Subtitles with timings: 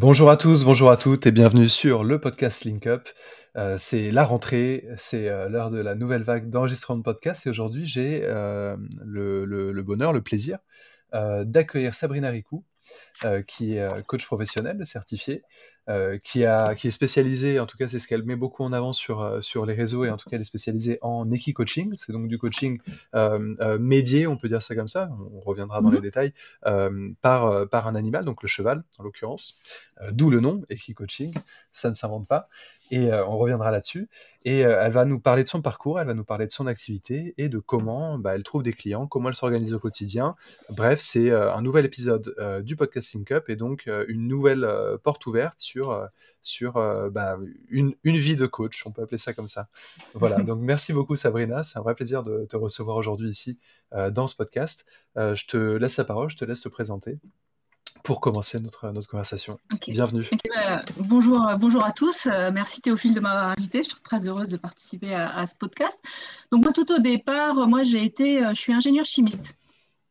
[0.00, 3.06] Bonjour à tous, bonjour à toutes et bienvenue sur le podcast Link Up.
[3.58, 7.50] Euh, c'est la rentrée, c'est euh, l'heure de la nouvelle vague d'enregistrement de podcast et
[7.50, 10.56] aujourd'hui j'ai euh, le, bonheur, le plaisir
[11.44, 12.64] d'accueillir Sabrina Ricou,
[13.24, 15.42] euh, qui est euh, coach professionnel certifié,
[15.88, 18.72] euh, qui, a, qui est spécialisée, en tout cas c'est ce qu'elle met beaucoup en
[18.72, 21.94] avant sur, euh, sur les réseaux et en tout cas elle est spécialisée en équi-coaching,
[21.98, 22.78] c'est donc du coaching
[23.14, 25.94] euh, euh, médié, on peut dire ça comme ça, on reviendra dans Mhm.
[25.96, 26.32] les détails,
[26.66, 29.58] euh, par, euh, par un animal, donc le cheval en l'occurrence,
[30.02, 31.34] Euh, d'où le nom, équi-coaching,
[31.74, 32.46] ça ne s'invente pas.
[32.90, 34.08] Et euh, on reviendra là-dessus.
[34.44, 36.66] Et euh, elle va nous parler de son parcours, elle va nous parler de son
[36.66, 40.34] activité et de comment bah, elle trouve des clients, comment elle s'organise au quotidien.
[40.70, 44.66] Bref, c'est euh, un nouvel épisode du podcast Link Up et donc une nouvelle
[45.02, 46.06] porte ouverte sur,
[46.42, 46.74] sur
[47.10, 49.68] bah, une, une vie de coach, on peut appeler ça comme ça.
[50.14, 53.58] Voilà, donc merci beaucoup Sabrina, c'est un vrai plaisir de te recevoir aujourd'hui ici
[54.10, 54.86] dans ce podcast.
[55.16, 57.18] Je te laisse la parole, je te laisse te présenter
[58.04, 59.58] pour commencer notre, notre conversation.
[59.86, 60.28] Bienvenue.
[60.54, 62.26] Bah, bonjour, bonjour à tous.
[62.26, 63.82] Euh, merci Théophile de m'avoir invité.
[63.82, 66.00] Je suis très heureuse de participer à, à ce podcast.
[66.52, 69.54] Donc moi, tout au départ, moi j'ai été, euh, je suis ingénieure chimiste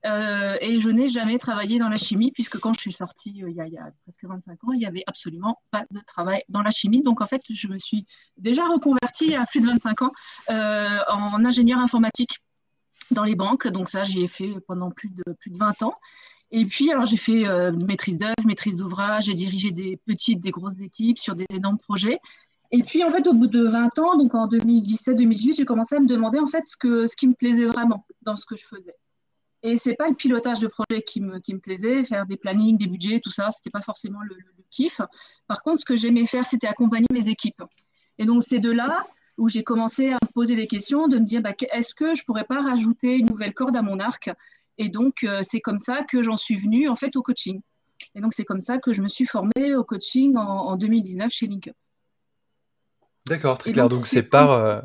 [0.05, 3.49] Euh, et je n'ai jamais travaillé dans la chimie puisque quand je suis sortie euh,
[3.49, 5.99] il, y a, il y a presque 25 ans, il n'y avait absolument pas de
[5.99, 7.03] travail dans la chimie.
[7.03, 8.05] Donc en fait, je me suis
[8.37, 10.11] déjà reconvertie à plus de 25 ans
[10.51, 12.39] euh, en ingénieure informatique
[13.11, 13.67] dans les banques.
[13.67, 15.95] Donc ça, j'y ai fait pendant plus de, plus de 20 ans.
[16.51, 20.51] Et puis, alors, j'ai fait euh, maîtrise d'œuvre, maîtrise d'ouvrage, j'ai dirigé des petites, des
[20.51, 22.19] grosses équipes sur des énormes projets.
[22.71, 25.99] Et puis, en fait, au bout de 20 ans, donc en 2017-2018, j'ai commencé à
[25.99, 28.65] me demander en fait ce, que, ce qui me plaisait vraiment dans ce que je
[28.65, 28.95] faisais.
[29.61, 32.77] Et c'est pas le pilotage de projet qui me, qui me plaisait, faire des plannings,
[32.77, 35.01] des budgets, tout ça, c'était pas forcément le, le- kiff.
[35.47, 37.63] Par contre, ce que j'aimais faire, c'était accompagner mes équipes.
[38.19, 39.03] Et donc, c'est de là
[39.37, 42.23] où j'ai commencé à me poser des questions, de me dire, bah, est-ce que je
[42.23, 44.29] pourrais pas rajouter une nouvelle corde à mon arc
[44.79, 47.61] et donc, euh, c'est comme ça que j'en suis venue en fait au coaching.
[48.15, 51.31] Et donc, c'est comme ça que je me suis formée au coaching en, en 2019
[51.31, 51.73] chez LinkUp.
[53.27, 53.89] D'accord, très Et clair.
[53.89, 54.81] donc, c'est par, euh,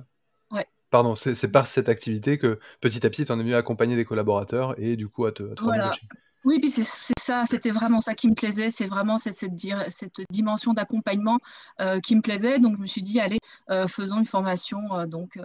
[0.50, 0.66] Ouais.
[0.90, 3.96] pardon, c'est par cette activité que petit à petit, tu en es venu à accompagner
[3.96, 5.90] des collaborateurs et du coup à te, à te former au Voilà.
[5.90, 6.08] coaching.
[6.44, 6.84] Oui, puis c'est
[7.18, 9.52] ça, c'était vraiment ça qui me plaisait, c'est vraiment cette, cette,
[9.88, 11.38] cette dimension d'accompagnement
[11.80, 12.58] euh, qui me plaisait.
[12.58, 13.38] Donc, je me suis dit, allez,
[13.70, 15.38] euh, faisons une formation euh, donc,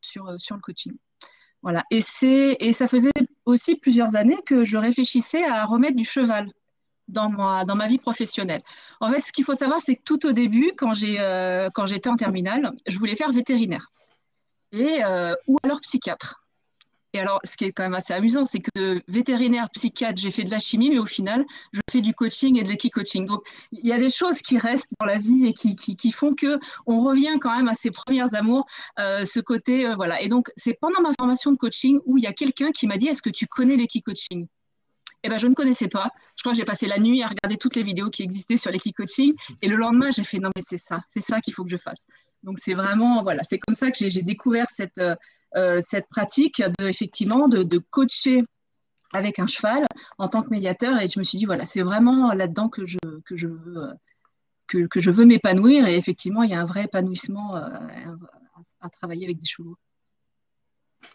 [0.00, 0.94] sur, sur le coaching.
[1.62, 1.84] Voilà.
[1.92, 3.12] Et, c'est- et ça faisait
[3.46, 6.50] aussi plusieurs années que je réfléchissais à remettre du cheval
[7.08, 8.62] dans ma, dans ma vie professionnelle.
[9.00, 12.16] En fait, ce qu'il faut savoir, c'est que tout au début, quand euh, j'étais en
[12.16, 13.90] terminale, je voulais faire vétérinaire
[14.72, 16.43] et, euh, ou alors psychiatre.
[17.14, 20.42] Et alors, ce qui est quand même assez amusant, c'est que vétérinaire, psychiatre, j'ai fait
[20.42, 23.24] de la chimie, mais au final, je fais du coaching et de l'équi-coaching.
[23.24, 26.58] Donc, il y a des choses qui restent dans la vie et qui, font que
[26.86, 28.66] on revient quand même à ses premières amours,
[28.98, 30.20] euh, ce côté, euh, voilà.
[30.22, 32.96] Et donc, c'est pendant ma formation de coaching où il y a quelqu'un qui m'a
[32.96, 34.48] dit, est-ce que tu connais l'équi-coaching?
[35.22, 36.10] Eh ben, je ne connaissais pas.
[36.34, 38.72] Je crois que j'ai passé la nuit à regarder toutes les vidéos qui existaient sur
[38.72, 39.34] l'équi-coaching.
[39.62, 41.76] Et le lendemain, j'ai fait non, mais c'est ça, c'est ça qu'il faut que je
[41.76, 42.06] fasse.
[42.42, 45.14] Donc, c'est vraiment, voilà, c'est comme ça que j'ai découvert cette, euh,
[45.82, 48.42] cette pratique de, effectivement, de, de coacher
[49.14, 49.86] avec un cheval
[50.18, 51.00] en tant que médiateur.
[51.00, 54.88] Et je me suis dit, voilà, c'est vraiment là-dedans que je, que je veux, euh,
[54.88, 55.86] que, je veux m'épanouir.
[55.86, 57.68] Et effectivement, il y a un vrai épanouissement euh,
[58.80, 59.76] à travailler avec des chevaux.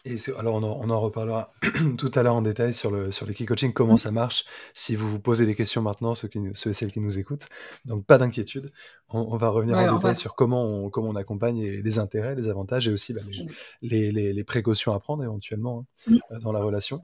[0.04, 1.52] Et alors on en, on en reparlera
[1.98, 4.44] tout à l'heure en détail sur le sur coaching comment ça marche.
[4.74, 7.46] Si vous vous posez des questions maintenant, ceux, qui, ceux et celles qui nous écoutent,
[7.84, 8.72] donc pas d'inquiétude.
[9.08, 11.82] On, on va revenir Ouais, en détail va- sur comment on, comment on accompagne et
[11.82, 13.46] les intérêts, les avantages et aussi bah, les,
[13.82, 16.20] les, les- les précautions à prendre éventuellement hein, Oui.
[16.32, 17.02] euh, dans la relation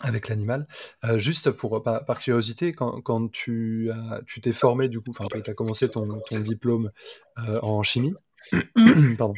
[0.00, 0.66] avec l'animal.
[1.04, 5.10] Euh, juste pour par, par curiosité, quand, quand tu as tu t'es formé du coup,
[5.10, 6.90] enfin tu as commencé ton, ton diplôme
[7.38, 8.12] euh, en chimie,
[9.18, 9.34] pardon.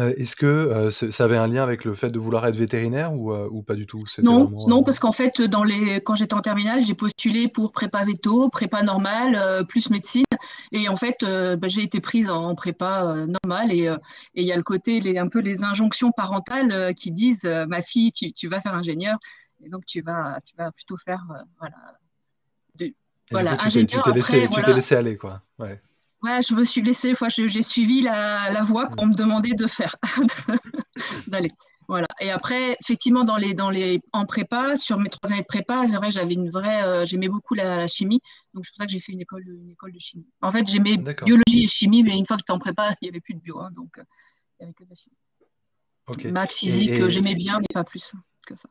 [0.00, 3.12] Euh, Est-ce que euh, ça avait un lien avec le fait de vouloir être vétérinaire
[3.14, 4.04] ou, euh, ou pas du tout?
[4.22, 7.70] Non, vraiment, non, parce qu'en fait, dans les, quand j'étais en terminale, j'ai postulé pour
[7.70, 10.24] prépa veto, prépa normale, plus médecine.
[10.72, 13.70] Et en fait, bah, j'ai été prise en prépa normale.
[13.70, 13.88] Et
[14.34, 18.10] il y a le côté, les, un peu les injonctions parentales qui disent, ma fille,
[18.10, 19.16] tu, tu vas faire ingénieur.
[19.64, 21.24] Et donc, tu vas, tu vas plutôt faire,
[21.60, 21.76] voilà.
[22.74, 22.92] de-
[23.30, 24.74] voilà, coup, tu t'es- laissé, après, tu t'es voilà.
[24.74, 25.42] laissé aller, quoi.
[25.58, 25.80] Ouais.
[26.24, 29.66] Ouais, je me suis laissée, enfin, j'ai suivi la, la voie qu'on me demandait de
[29.66, 29.94] faire,
[31.26, 31.50] d'aller.
[31.86, 32.06] Voilà.
[32.20, 35.86] Et après, effectivement, dans les, dans les, en prépa, sur mes trois années de prépa,
[35.86, 38.20] c'est vrai que j'avais une vraie, euh, j'aimais beaucoup la, la chimie,
[38.54, 40.26] donc c'est pour ça que j'ai fait une école, de- une école de chimie.
[40.40, 43.08] En fait, j'aimais biologie et chimie, mais une fois que j'étais en prépa, il n'y
[43.10, 44.02] avait plus de bio, hein, donc euh,
[44.58, 45.16] il n'y avait que de la chimie.
[46.06, 46.24] Ok.
[46.26, 48.14] Maths, physique, Et- euh, j'aimais bien, mais pas plus
[48.46, 48.68] que ça.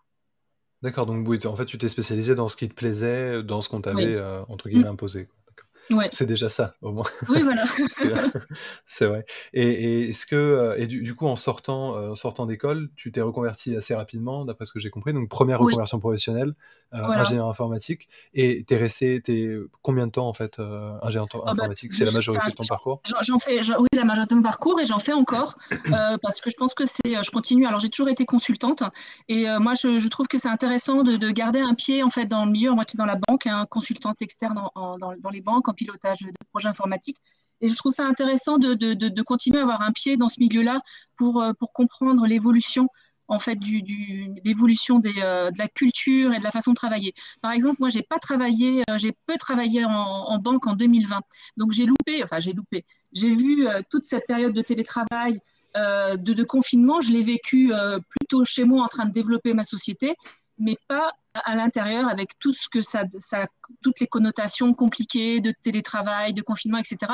[0.82, 1.06] D'accord.
[1.06, 4.06] Donc, en fait, tu t'es spécialisé dans ce qui te plaisait, dans ce qu'on t'avait
[4.06, 4.14] Oui.
[4.16, 5.28] euh, entre guillemets imposé.
[5.28, 5.36] quoi.
[6.12, 7.06] C'est déjà ça, au moins.
[7.30, 7.66] Oui, voilà.
[8.86, 9.26] c'est vrai.
[9.54, 13.76] Et, est-ce que, euh, et du, coup, en sortant, euh, sortant d'école, tu t'es reconverti
[13.76, 15.14] assez rapidement, d'après ce que j'ai compris.
[15.14, 16.54] Donc, première reconversion professionnelle,
[16.94, 18.08] euh, ingénieur informatique.
[18.34, 20.60] Et t'es resté, t'es combien de temps, en fait,
[21.02, 21.94] ingénieur ah bah, informatique?
[21.94, 23.02] C'est la majorité de ton parcours?
[23.22, 25.58] J'en fais, oui, la majorité de mon parcours, et j'en fais encore,
[26.22, 27.68] parce que je pense que c'est, je continue.
[27.68, 28.84] Alors, j'ai toujours été consultante,
[29.28, 32.52] et moi, je, trouve que c'est intéressant de, garder un pied, en fait, dans le
[32.52, 32.72] milieu.
[32.72, 36.32] Moi, j'étais dans la banque, un hein, consultante externe dans, dans les banques pilotage de
[36.52, 37.18] projets informatiques.
[37.62, 40.40] Et je trouve ça intéressant de, de, de, continuer à avoir un pied dans ce
[40.40, 40.82] milieu-là
[41.16, 42.90] pour, euh, pour comprendre l'évolution
[43.30, 46.76] en fait du, du l'évolution des, euh, de la culture et de la façon de
[46.76, 47.14] travailler.
[47.42, 51.22] Par exemple, moi, j'ai pas travaillé, euh, j'ai peu travaillé en, banque en 2020,
[51.56, 52.84] donc j'ai loupé, enfin j'ai loupé,
[53.14, 55.40] j'ai vu toute cette période de télétravail,
[55.76, 57.72] de, de, confinement, je l'ai vécu
[58.10, 60.16] plutôt chez moi en train de développer ma société,
[60.58, 63.06] mais pas à l'intérieur avec tout ce que ça,
[63.82, 67.14] toutes les connotations compliquées de télétravail, de confinement, etc.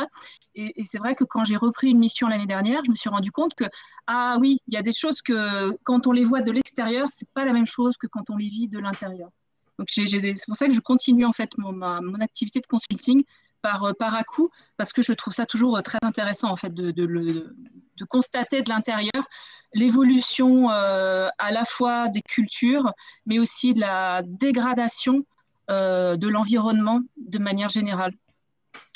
[0.56, 3.32] Et, c'est vrai que quand j'ai repris une mission l'année dernière, je me suis rendu
[3.32, 3.66] compte que
[4.08, 7.30] ah oui, il y a des choses que quand on les voit de l'extérieur, c'est
[7.30, 9.30] pas la même chose que quand on les vit de l'intérieur.
[9.78, 10.06] Donc c'est
[10.46, 13.24] pour ça que je continue en fait mon, mon activité de consulting
[13.62, 16.56] par, euh, par à coup, parce que je trouve ça toujours euh, très intéressant en
[16.56, 19.28] fait de, de, de constater de l'intérieur
[19.74, 22.92] l'évolution euh, à la fois des cultures,
[23.26, 25.26] mais aussi de la dégradation
[25.70, 28.12] de l'environnement de manière générale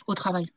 [0.08, 0.48] au travail.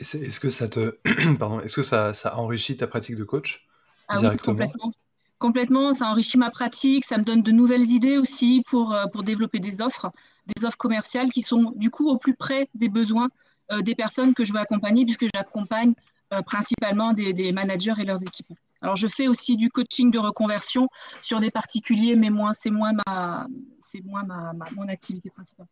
[0.00, 0.98] Est-ce que ça te,
[1.38, 3.68] pardon, est-ce que ça, ça, enrichit ta pratique de coach
[4.08, 4.56] ah directement?
[4.56, 4.92] complètement.
[5.40, 9.58] Complètement, ça enrichit ma pratique, ça me donne de nouvelles idées aussi pour, pour développer
[9.58, 10.12] des offres
[10.56, 13.28] des offres commerciales qui sont du coup au plus près des besoins
[13.72, 15.94] euh, des personnes que je veux accompagner, puisque j'accompagne
[16.32, 18.52] euh, principalement des, managers et leurs équipes.
[18.82, 20.88] Alors, je fais aussi du coaching de reconversion
[21.22, 23.46] sur des particuliers, mais moi, c'est moins, ma,
[23.78, 25.66] c'est moins ma, mon activité principale.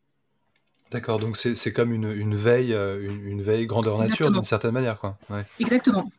[0.90, 4.98] D'accord, donc c'est, comme une, une veille, euh, une, veille grandeur nature d'une certaine manière.
[4.98, 5.18] Quoi.
[5.58, 6.10] Exactement.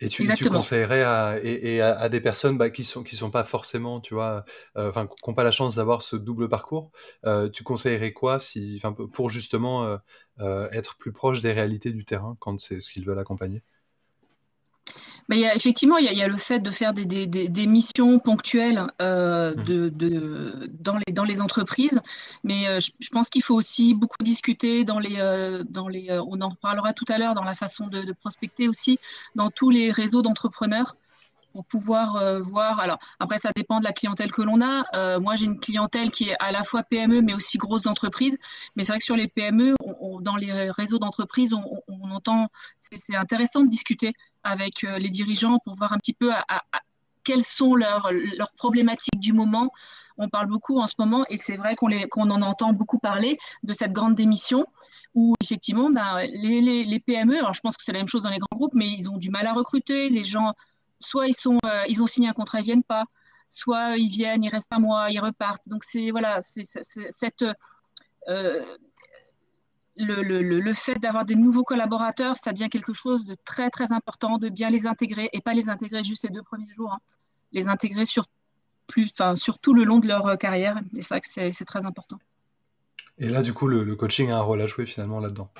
[0.00, 3.42] Et tu, tu conseillerais à, et, à, des personnes bah, qui sont qui sont pas
[3.42, 4.44] forcément, tu vois,
[4.76, 6.92] euh, qui n'ont pas la chance d'avoir ce double parcours.
[7.24, 8.80] Euh, tu conseillerais quoi si,
[9.12, 9.98] pour justement
[10.38, 13.62] euh, être plus proche des réalités du terrain quand c'est ce qu'ils veulent accompagner?
[15.36, 18.18] Il y a, effectivement, il y, a, le fait de faire des, des, des, missions
[18.18, 19.64] ponctuelles euh, mmh.
[19.64, 22.00] de, de, dans, les, dans les entreprises,
[22.44, 26.40] mais euh, je, pense qu'il faut aussi beaucoup discuter dans les, euh, dans les on
[26.40, 28.98] en reparlera tout à l'heure, dans la façon de, de, prospecter aussi,
[29.34, 30.96] dans tous les réseaux d'entrepreneurs
[31.52, 32.80] pour pouvoir euh, voir.
[32.80, 34.84] Alors, après, ça dépend de la clientèle que l'on a.
[34.94, 38.38] Euh, moi, j'ai une clientèle qui est à la fois PME, mais aussi grosses entreprises.
[38.76, 39.74] Mais c'est vrai que sur les PME,
[40.20, 42.48] dans les réseaux d'entreprises, on, entend,
[42.78, 44.12] c'est intéressant de discuter
[44.44, 46.30] avec euh, les dirigeants pour voir un petit peu
[47.24, 49.70] quelles sont leurs, leurs problématiques du moment.
[50.16, 53.38] On parle beaucoup en ce moment, et c'est vrai qu'on qu'on en entend beaucoup parler
[53.62, 54.66] de cette grande démission
[55.14, 58.38] où effectivement, ben, les, PME, alors je pense que c'est la même chose dans les
[58.38, 60.54] grands groupes, mais ils ont du mal à recruter, les gens
[61.00, 63.04] soit ils, sont, euh, ils ont signé un contrat, ils viennent pas,
[63.48, 65.62] soit ils viennent, ils restent un mois, ils repartent.
[65.66, 67.44] Donc c'est voilà, c'est cette
[68.28, 68.76] euh,
[69.96, 73.92] le, le, le, fait d'avoir des nouveaux collaborateurs, ça devient quelque chose de très très
[73.92, 77.00] important, de bien les intégrer et pas les intégrer juste les deux premiers jours, hein.
[77.52, 78.26] les intégrer sur
[78.86, 80.80] plus, enfin sur tout le long de leur euh, carrière.
[80.96, 82.18] Et c'est vrai que c'est très important.
[83.18, 85.50] Et là, du coup, le, coaching a un rôle à jouer finalement là-dedans.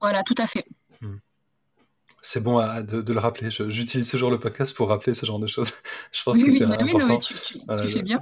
[0.00, 0.64] Voilà, tout à fait.
[1.00, 1.16] Hmm
[2.28, 3.48] c'est bon de, le rappeler.
[3.50, 5.72] J'utilise toujours le podcast pour rappeler ce genre de choses.
[6.12, 7.18] Je pense que c'est important.
[7.18, 7.34] tu,
[7.88, 8.20] fais bien.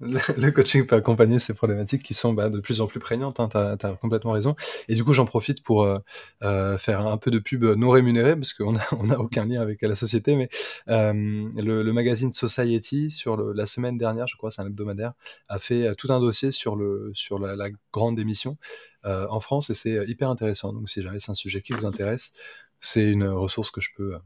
[0.00, 3.38] Le, coaching peut accompagner ces problématiques qui sont bah, de plus en plus prégnantes.
[3.38, 4.56] Hein, tu as, complètement raison.
[4.88, 5.98] Et du coup, j'en profite pour euh,
[6.42, 9.60] euh, faire un peu de pub non rémunérée, parce qu'on n'a on a aucun lien
[9.60, 10.34] avec la société.
[10.34, 10.48] Mais
[10.88, 11.12] euh,
[11.56, 15.12] le, magazine Society, sur la semaine dernière, je crois, c'est un hebdomadaire,
[15.50, 18.56] a fait tout un dossier sur, le, sur la, la grande démission
[19.04, 19.70] en France.
[19.70, 20.72] Et c'est hyper intéressant.
[20.72, 22.32] Donc, si jamais c'est un sujet qui vous intéresse,
[22.80, 24.18] c'est une ressource que je peux euh,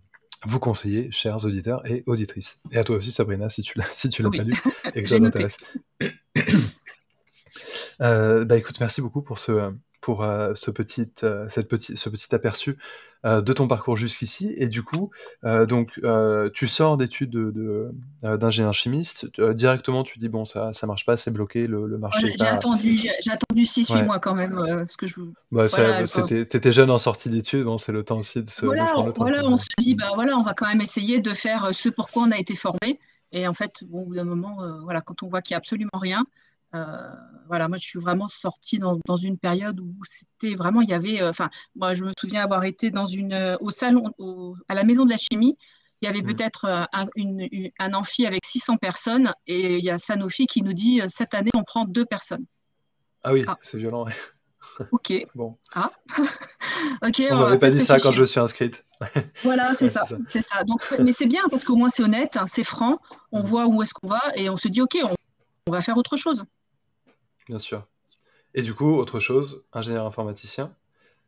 [0.47, 2.63] vous conseiller, chers auditeurs et auditrices.
[2.71, 4.57] Et à toi aussi, Sabrina, si tu l'as, si tu l'as pas lu
[4.95, 5.59] et que ça t'intéresse.
[8.01, 12.09] Euh, bah écoute, merci beaucoup pour ce, pour euh, ce, petit, euh, cette petit, ce
[12.09, 12.79] petit aperçu
[13.27, 14.53] euh, de ton parcours jusqu'ici.
[14.57, 15.11] Et du coup,
[15.43, 16.01] donc,
[16.55, 17.31] tu sors d'études
[18.23, 19.27] d'ingénieur de, chimiste.
[19.53, 22.33] directement, tu dis, bon, ça ça marche pas, c'est bloqué, le, le marché.
[22.37, 24.55] j'ai attendu, j'ai attendu 6-8 mois quand même.
[24.55, 25.21] parce que je...
[25.51, 28.65] bah, voilà, étais jeune en sortie d'études, bon, c'est le temps aussi de se.
[28.65, 31.89] Voilà, voilà on se dit, bah, voilà, on va quand même essayer de faire ce
[31.89, 32.99] pour quoi on a été formé.
[33.33, 35.59] Et en fait, bon, au bout d'un moment, voilà, quand on voit qu'il n'y a
[35.59, 36.25] absolument rien,
[36.75, 37.11] euh,
[37.49, 41.21] voilà, moi je suis vraiment sortie dans, une période où c'était vraiment, il y avait,
[41.21, 44.13] euh, enfin, moi je me souviens avoir été dans une, euh, au salon,
[44.69, 45.57] à la maison de la chimie,
[46.01, 46.27] il y avait mmh.
[46.27, 47.09] peut-être un,
[47.79, 51.51] un, amphi avec 600 personnes et il y a Sanofi qui nous dit cette année
[51.55, 52.47] on prend deux personnes.
[53.23, 54.07] Ah oui, c'est violent.
[54.93, 55.13] Ok.
[55.35, 55.57] bon.
[55.75, 55.91] Ah.
[57.03, 57.23] ok.
[57.31, 58.85] On m'avait pas dit ça quand je suis inscrite.
[59.43, 60.65] voilà, c'est ça, c'est ça.
[60.65, 62.99] Donc, mais c'est bien parce qu'au moins c'est honnête, c'est franc.
[63.33, 63.47] On mm.
[63.47, 64.99] voit où est-ce qu'on va et on se dit ok,
[65.67, 66.45] on va faire autre chose.
[67.51, 67.85] Bien sûr.
[68.55, 70.73] Et du coup, autre chose, ingénieur informaticien.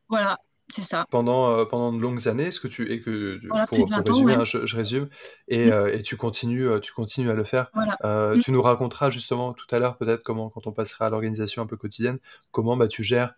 [0.09, 0.39] Voilà,
[0.73, 1.05] c'est ça.
[1.11, 4.75] Pendant, euh, pendant de longues années, ce que tu et que pour, résumer, hein, je,
[4.75, 5.09] résume,
[5.49, 5.73] et, mm.
[5.73, 7.71] euh, et, tu continues, euh, tu continues à le faire.
[8.03, 8.39] Mm.
[8.41, 11.67] Tu nous raconteras justement tout à l'heure peut-être comment, quand on passera à l'organisation un
[11.67, 12.19] peu quotidienne,
[12.51, 13.35] comment bah, tu gères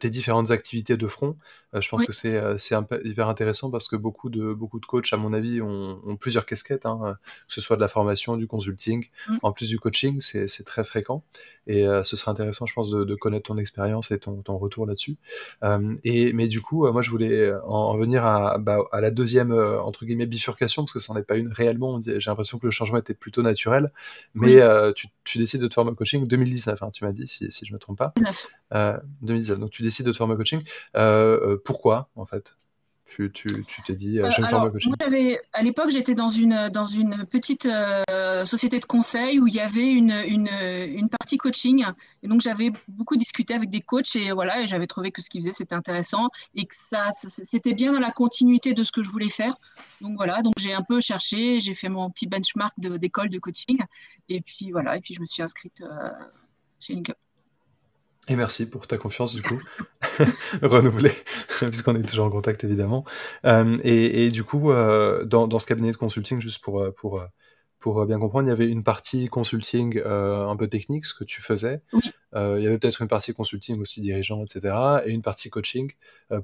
[0.00, 1.36] tes différentes activités de front.
[1.74, 2.74] je pense que c'est c'est
[3.04, 6.46] hyper intéressant parce que beaucoup de beaucoup de coachs, à mon avis, ont, ont plusieurs
[6.46, 7.16] casquettes, hein,
[7.48, 9.36] que ce soit de la formation, du consulting, mm.
[9.42, 11.24] en plus du coaching, c'est très fréquent.
[11.66, 14.86] Et ce serait intéressant, je pense, de, de connaître ton expérience et ton, ton retour
[14.86, 15.18] là-dessus.
[16.04, 19.10] et mais du coup euh, moi, je voulais euh, en, venir à, bah, à, la
[19.10, 22.00] deuxième, euh, entre guillemets, bifurcation, parce que ça n'en est pas une réellement.
[22.02, 23.92] J'ai l'impression que le changement était plutôt naturel.
[24.34, 24.60] Mais
[25.24, 27.72] tu, décides de te former au coaching 2019, hein, tu m'as dit, si, si je
[27.72, 28.12] ne me trompe pas.
[29.22, 29.58] 2019.
[29.58, 30.62] Donc, tu décides de te former au coaching.
[31.64, 32.54] pourquoi, en fait?
[33.06, 33.30] Tu,
[33.86, 34.94] t'es dit, euh, je vais former coaching
[35.52, 39.60] À l'époque, j'étais dans une, dans une petite euh, société de conseil où il y
[39.60, 41.84] avait une, une, une, partie coaching.
[42.22, 45.30] Et donc, j'avais beaucoup discuté avec des coachs et voilà, et j'avais trouvé que ce
[45.30, 49.02] qu'ils faisaient, c'était intéressant et que ça, c'était bien dans la continuité de ce que
[49.02, 49.56] je voulais faire.
[50.00, 53.78] Donc, voilà, donc j'ai un peu cherché, j'ai fait mon petit benchmark d'école de, coaching.
[54.28, 56.10] Et puis, voilà, et puis je me suis inscrite euh,
[56.80, 57.16] chez Linkup.
[58.28, 59.60] Et merci pour ta confiance, du coup,
[60.62, 61.12] renouvelée,
[61.48, 63.04] puisqu'on est toujours en contact, évidemment.
[63.44, 67.22] Euh, et, du coup, euh, dans, dans, ce cabinet de consulting, juste pour, euh, pour,
[67.78, 71.40] pour bien comprendre, il y avait une partie consulting un peu technique, ce que tu
[71.40, 71.82] faisais.
[71.92, 72.02] Oui.
[72.34, 74.74] il y avait peut-être une partie consulting aussi dirigeant, etc.
[75.04, 75.92] Et une partie coaching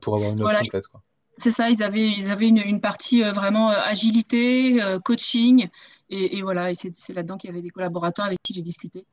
[0.00, 0.86] pour avoir une offre complète.
[0.86, 1.02] Quoi.
[1.36, 5.68] C'est ça, ils avaient, ils avaient une, une partie vraiment agilité, coaching.
[6.10, 9.04] Et, et voilà, et c'est là-dedans qu'il y avait des collaborateurs avec qui j'ai discuté,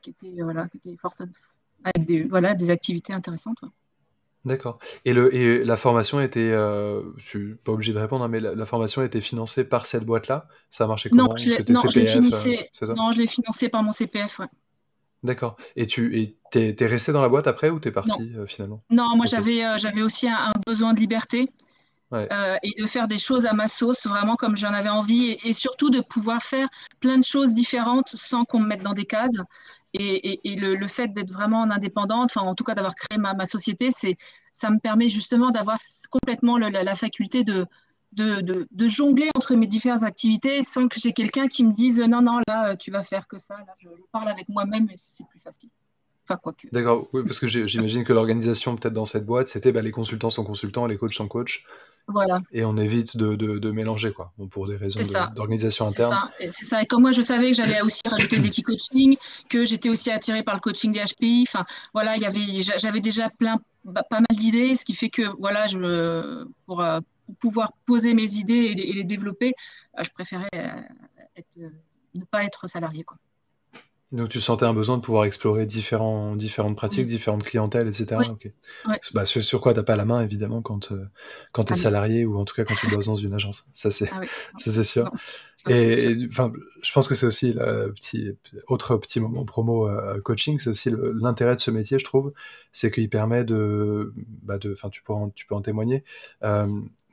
[0.00, 1.16] qui étaient, voilà, qui étaient fort,
[1.84, 3.58] avec des, voilà, des activités intéressantes.
[4.44, 4.78] D'accord.
[5.06, 8.40] Et, le, et la formation était, euh, je suis pas obligé de répondre, hein, mais
[8.40, 10.48] la, formation été financée par cette boîte-là?
[10.68, 11.28] Ça a marché comment?
[11.28, 14.46] Non, je l'ai euh, non, financé par mon CPF, ouais.
[15.22, 15.56] D'accord.
[15.76, 18.82] Et tu es, es, resté dans la boîte après ou tu es parti euh, finalement?
[18.90, 21.50] Non, moi j'avais euh, j'avais aussi un, besoin de liberté
[22.12, 25.52] et de faire des choses à ma sauce, vraiment comme j'en avais envie, et, et,
[25.52, 26.68] surtout de pouvoir faire
[27.00, 29.40] plein de choses différentes sans qu'on me mette dans des cases.
[29.94, 33.90] Et, le, fait d'être vraiment en indépendante, enfin en tout cas d'avoir créé ma, société,
[33.90, 34.16] c'est,
[34.52, 35.78] ça me permet justement d'avoir
[36.10, 37.66] complètement la, faculté de,
[38.88, 42.76] jongler entre mes différentes activités sans que j'ai quelqu'un qui me dise non, non, là,
[42.76, 43.56] tu vas faire que ça.
[43.58, 45.70] Là, je, parle avec moi-même et c'est plus facile.
[46.24, 46.66] Enfin, quoi que.
[46.72, 50.44] D'accord, parce que j'imagine que l'organisation, peut-être dans cette boîte, c'était bah, les consultants sont
[50.44, 51.64] consultants, les coachs sont coachs.
[52.06, 52.42] Voilà.
[52.52, 55.00] Et on évite de, de, mélanger, quoi, pour des raisons
[55.34, 56.18] d'organisation interne.
[56.50, 56.82] C'est ça.
[56.82, 59.16] Et comme moi, je savais que j'allais aussi rajouter des coaching,
[59.48, 61.46] que j'étais aussi attirée par le coaching des HPI.
[61.48, 65.08] Enfin, voilà, il y avait, j'avais déjà plein, bah, pas mal d'idées, ce qui fait
[65.08, 67.00] que, voilà, je, pour, euh,
[67.40, 69.54] pouvoir poser mes idées et les, développer,
[69.96, 71.68] bah, je préférais euh,
[72.14, 73.16] ne pas être salarié, quoi.
[74.12, 78.20] Donc tu sentais un besoin de pouvoir explorer différents, différentes pratiques, différentes clientèles, etc.
[79.12, 81.08] Bah, sur, quoi tu n'as pas la main, évidemment, quand, euh,
[81.52, 83.66] quand tu es ah salarié ou en tout cas quand tu bosses dans une agence.
[83.72, 85.10] Ça, c'est ah sûr.
[85.68, 86.52] Et, enfin,
[86.82, 88.36] je pense que c'est aussi le petit
[88.68, 92.32] autre petit moment promo euh, coaching, c'est aussi l'intérêt de ce métier, je trouve,
[92.72, 96.04] c'est qu'il permet de, bah de, enfin, tu peux en, tu peux en témoigner,
[96.42, 96.66] euh,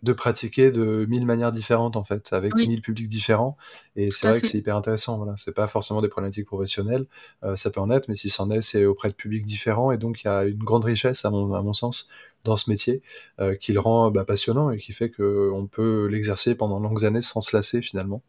[0.03, 3.55] de pratiquer de mille manières différentes en fait, avec mille publics différents.
[3.95, 5.17] Et c'est vrai que c'est hyper intéressant.
[5.17, 7.05] Voilà, c'est pas forcément des problématiques professionnelles,
[7.43, 9.91] euh, ça peut en être, mais si c'en est, c'est auprès de publics différents.
[9.91, 12.09] Et donc il y a une grande richesse à mon, à mon sens
[12.43, 13.01] dans ce métier
[13.39, 17.05] euh, qui le rend bah, passionnant et qui fait qu'on peut l'exercer pendant de longues
[17.05, 18.21] années sans se lasser finalement.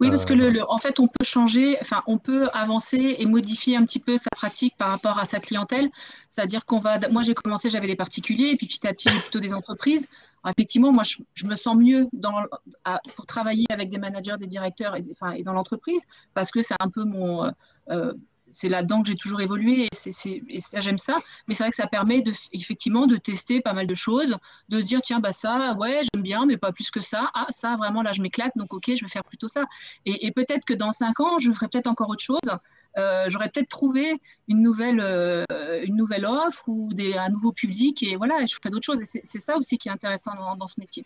[0.00, 3.26] Oui, parce que euh, le, en fait, on peut changer, enfin, on peut avancer et
[3.26, 5.90] modifier un petit peu sa pratique par rapport à sa clientèle.
[6.28, 9.40] C'est-à-dire qu'on va, moi, j'ai commencé, j'avais les particuliers, et puis petit à petit, plutôt
[9.40, 10.08] des entreprises.
[10.48, 12.34] effectivement, moi, je, me sens mieux dans,
[13.14, 16.76] pour travailler avec des managers, des directeurs, et, enfin, et dans l'entreprise, parce que c'est
[16.80, 17.52] un peu mon,
[17.90, 18.12] euh,
[18.50, 21.16] c'est là-dedans que j'ai toujours évolué et, ça j'aime ça.
[21.46, 22.22] Mais c'est vrai que ça permet
[22.52, 24.36] effectivement de tester pas mal de choses,
[24.68, 27.30] de se dire tiens bah ça ouais j'aime bien mais pas plus que ça.
[27.34, 29.64] Ah ça vraiment là je m'éclate donc ok je vais faire plutôt ça.
[30.04, 32.40] Et, peut-être que dans cinq ans je ferai peut-être encore autre chose.
[32.98, 35.44] Euh, j'aurais peut-être trouvé une nouvelle, euh,
[35.84, 39.00] une nouvelle offre ou un nouveau public et voilà je ferai d'autres choses.
[39.00, 41.04] Et c'est, ça aussi qui est intéressant dans ce métier.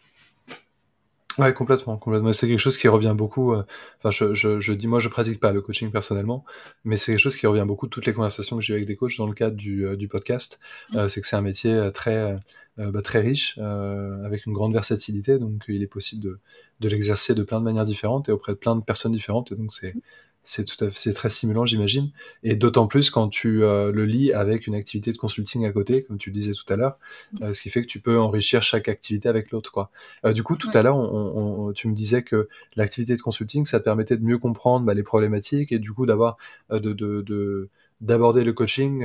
[1.38, 2.32] Ouais, complètement, complètement.
[2.32, 3.52] C'est quelque chose qui revient beaucoup.
[3.52, 3.62] Euh,
[3.98, 6.44] enfin, je, je, je, dis, moi, je pratique pas le coaching personnellement,
[6.84, 8.96] mais c'est quelque chose qui revient beaucoup de toutes les conversations que j'ai avec des
[8.96, 10.60] coachs dans le cadre du, euh, du podcast.
[10.92, 10.98] Mmh.
[10.98, 12.36] Euh, c'est que c'est un métier très,
[12.76, 15.38] bah, très riche, avec une grande versatilité.
[15.38, 16.38] Donc, il est possible de,
[16.80, 19.52] de l'exercer de plein de manières différentes et auprès de plein de personnes différentes.
[19.52, 19.94] Et donc, c'est,
[20.42, 22.10] c'est tout à fait, très stimulant, j'imagine.
[22.42, 26.04] Et d'autant plus quand tu euh, le lis avec une activité de consulting à côté,
[26.04, 26.96] comme tu le disais tout à l'heure,
[27.42, 29.90] euh, ce qui fait que tu peux enrichir chaque activité avec l'autre, quoi.
[30.24, 30.96] Euh, du coup, tout à l'heure,
[31.74, 35.02] tu me disais que l'activité de consulting, ça te permettait de mieux comprendre bah, les
[35.02, 36.36] problématiques et du coup d'avoir
[36.70, 37.68] de,
[38.00, 39.04] d'aborder le coaching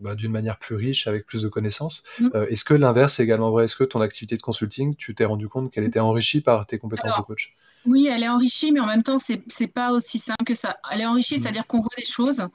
[0.00, 2.02] bah, d'une manière plus riche, avec plus de connaissances.
[2.20, 2.28] Mmh.
[2.48, 3.64] Est-ce que l'inverse est également vrai?
[3.64, 6.78] Est-ce que ton activité de consulting, tu t'es rendu compte qu'elle était enrichie par tes
[6.78, 7.54] compétences de coach?
[7.86, 10.76] Oui, elle est enrichie, mais en même temps, c'est n'est pas aussi simple que ça.
[10.90, 11.38] Elle est enrichie, mm.
[11.38, 12.46] c'est-à-dire qu'on voit des choses,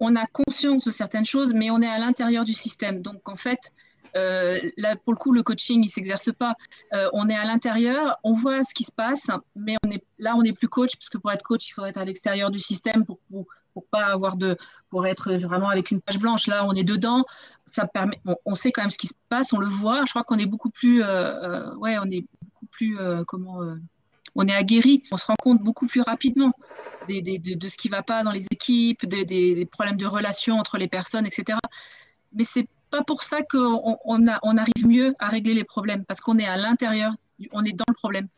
[0.00, 3.02] on a conscience de certaines choses, mais on est à l'intérieur du système.
[3.02, 3.74] Donc, en fait,
[4.16, 6.54] euh, là, pour le coup, le coaching, il ne s'exerce pas.
[6.94, 10.34] Euh, on est à l'intérieur, on voit ce qui se passe, mais on est, là,
[10.36, 12.58] on n'est plus coach, parce que pour être coach, il faudrait être à l'extérieur du
[12.58, 14.56] système pour, pour, pas avoir de,
[14.88, 16.46] pour être vraiment avec une page blanche.
[16.46, 17.24] Là, on est dedans,
[17.66, 20.04] ça permet, on, sait quand même ce qui se passe, on le voit.
[20.06, 23.60] Je crois qu'on est beaucoup plus, euh, ouais, on est beaucoup plus, comment
[24.40, 26.52] on est aguerri, on se rend compte beaucoup plus rapidement
[27.08, 30.88] de, ce qui ne va pas dans les équipes, des, problèmes de relations entre les
[30.88, 31.58] personnes, etc.
[32.32, 36.38] Mais c'est pas pour ça qu'on on, arrive mieux à régler les problèmes, parce qu'on
[36.38, 37.12] est à l'intérieur,
[37.52, 38.28] on est dans le problème.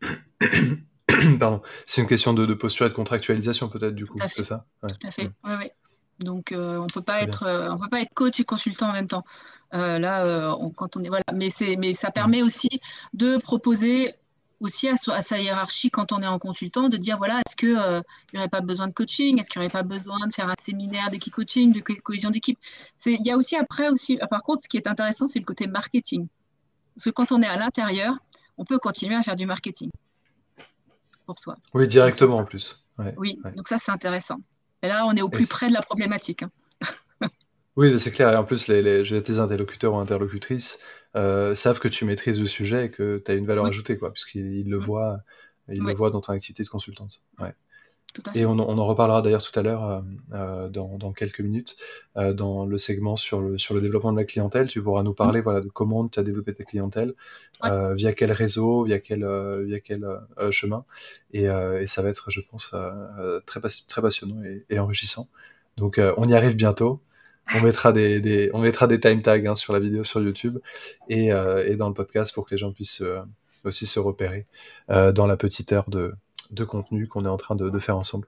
[1.38, 4.64] Pardon, c'est une question de, posture et de contractualisation peut-être du coup, c'est ça?
[4.82, 5.58] Tout à fait, mm.
[5.60, 5.70] oui,
[6.18, 8.92] Donc euh, on peut pas être, euh, on peut pas être coach et consultant en
[8.92, 9.24] même temps.
[9.74, 12.80] Euh, là, quand on est voilà, mais c'est, mais ça permet aussi
[13.12, 14.14] de proposer
[14.60, 18.00] aussi à, sa hiérarchie quand on est en consultant, de dire voilà, est-ce qu'il euh,
[18.32, 19.38] n'y aurait pas besoin de coaching?
[19.40, 22.58] Est-ce qu'il n'y aurait pas besoin de faire un séminaire d'équipe coaching, de cohésion d'équipe?
[23.06, 25.66] Il y a aussi après, aussi, par contre, ce qui est intéressant, c'est le côté
[25.66, 26.28] marketing.
[26.94, 28.18] Parce que quand on est à l'intérieur,
[28.58, 29.90] on peut continuer à faire du marketing
[31.24, 31.56] pour soi.
[31.72, 32.84] Oui, directement en plus.
[33.16, 34.40] oui, donc ça, c'est intéressant.
[34.82, 36.42] Et là, on est au plus près de la problématique.
[36.42, 37.28] Hein.
[37.76, 38.32] oui, c'est clair.
[38.32, 40.78] Et en plus, les, les, tes interlocuteurs ou interlocutrices
[41.16, 44.12] euh, savent que tu maîtrises le sujet et que tu as une valeur ajoutée, quoi,
[44.12, 45.20] puisqu'ils le voient,
[45.68, 47.24] ils le voient dans ton activité de consultance.
[47.38, 47.54] Ouais.
[48.34, 50.00] Et on, on, en reparlera d'ailleurs tout à l'heure, euh,
[50.32, 51.76] euh dans, dans, quelques minutes,
[52.16, 54.66] euh, dans le segment sur le, sur le développement de la clientèle.
[54.66, 57.14] Tu pourras nous parler voilà, de comment tu as développé ta clientèle,
[57.64, 59.24] euh, via quel réseau, via quel,
[59.64, 60.04] via quel
[60.50, 60.84] chemin.
[61.32, 62.74] Et, et, ça va être, je pense,
[63.46, 65.28] très, très passionnant et, et enrichissant.
[65.76, 67.00] Donc on y arrive bientôt.
[67.54, 70.58] On mettra des, des, on mettra des time tags hein, sur la vidéo sur YouTube
[71.08, 73.20] et, euh, et, dans le podcast pour que les gens puissent euh,
[73.64, 74.46] aussi se repérer
[74.90, 76.14] euh, dans la petite heure de,
[76.52, 78.26] de contenu qu'on est en train de, de faire ensemble.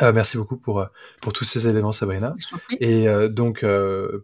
[0.00, 0.86] Merci beaucoup pour,
[1.20, 2.34] pour tous ces éléments, Sabrina.
[2.80, 3.62] Et donc,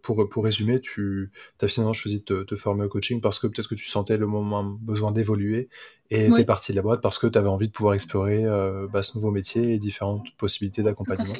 [0.02, 3.68] pour, pour résumer, tu as finalement choisi de te, former au coaching parce que peut-être
[3.68, 5.68] que tu sentais le moment besoin d'évoluer
[6.10, 8.44] et tu es parti de la boîte parce que tu avais envie de pouvoir explorer
[8.90, 11.36] bah, ce nouveau métier et différentes possibilités d'accompagnement.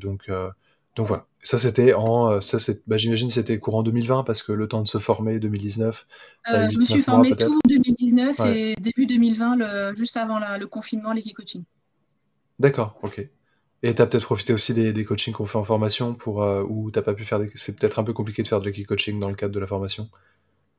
[0.00, 0.30] donc,
[0.96, 4.52] donc voilà, ça c'était en, euh, ça c'est, bah, j'imagine c'était courant 2020 parce que
[4.52, 6.06] le temps de se former 2019.
[6.52, 11.12] Euh, je me suis formé tout 2019 et début 2020, le, juste avant le confinement,
[11.12, 11.62] l'équipe coaching.
[12.58, 13.26] D'accord, ok.
[13.84, 16.62] Et tu as peut-être profité aussi des, des coachings qu'on fait en formation pour euh,
[16.68, 17.50] où t'as pas pu faire, des...
[17.54, 19.66] c'est peut-être un peu compliqué de faire de l'équipe coaching dans le cadre de la
[19.66, 20.08] formation.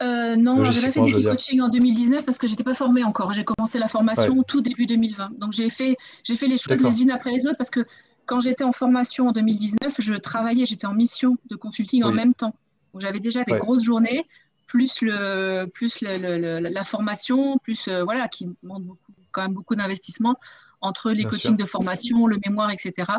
[0.01, 3.33] Euh, non, j'ai pas fait d'équipe coaching en 2019 parce que j'étais pas formée encore.
[3.33, 5.31] J'ai commencé la formation tout début 2020.
[5.37, 7.85] Donc j'ai fait, j'ai fait les choses les unes après les autres parce que
[8.25, 12.33] quand j'étais en formation en 2019, je travaillais, j'étais en mission de consulting en même
[12.33, 12.55] temps.
[12.99, 14.25] j'avais déjà des grosses journées,
[14.67, 20.35] plus, le, plus la formation, plus euh, voilà, qui demande beaucoup, quand même beaucoup d'investissement
[20.83, 23.09] entre les coachings de formation, le mémoire, etc.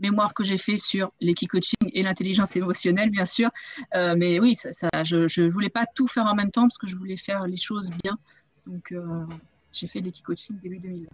[0.00, 3.48] Mémoire que j'ai fait sur l'équicoaching et l'intelligence émotionnelle, bien sûr.
[3.94, 6.88] Euh, mais oui, ça, je ne voulais pas tout faire en même temps parce que
[6.88, 8.18] je voulais faire les choses bien.
[8.66, 9.24] Donc, euh,
[9.72, 11.06] j'ai fait l'équicoaching début 2020.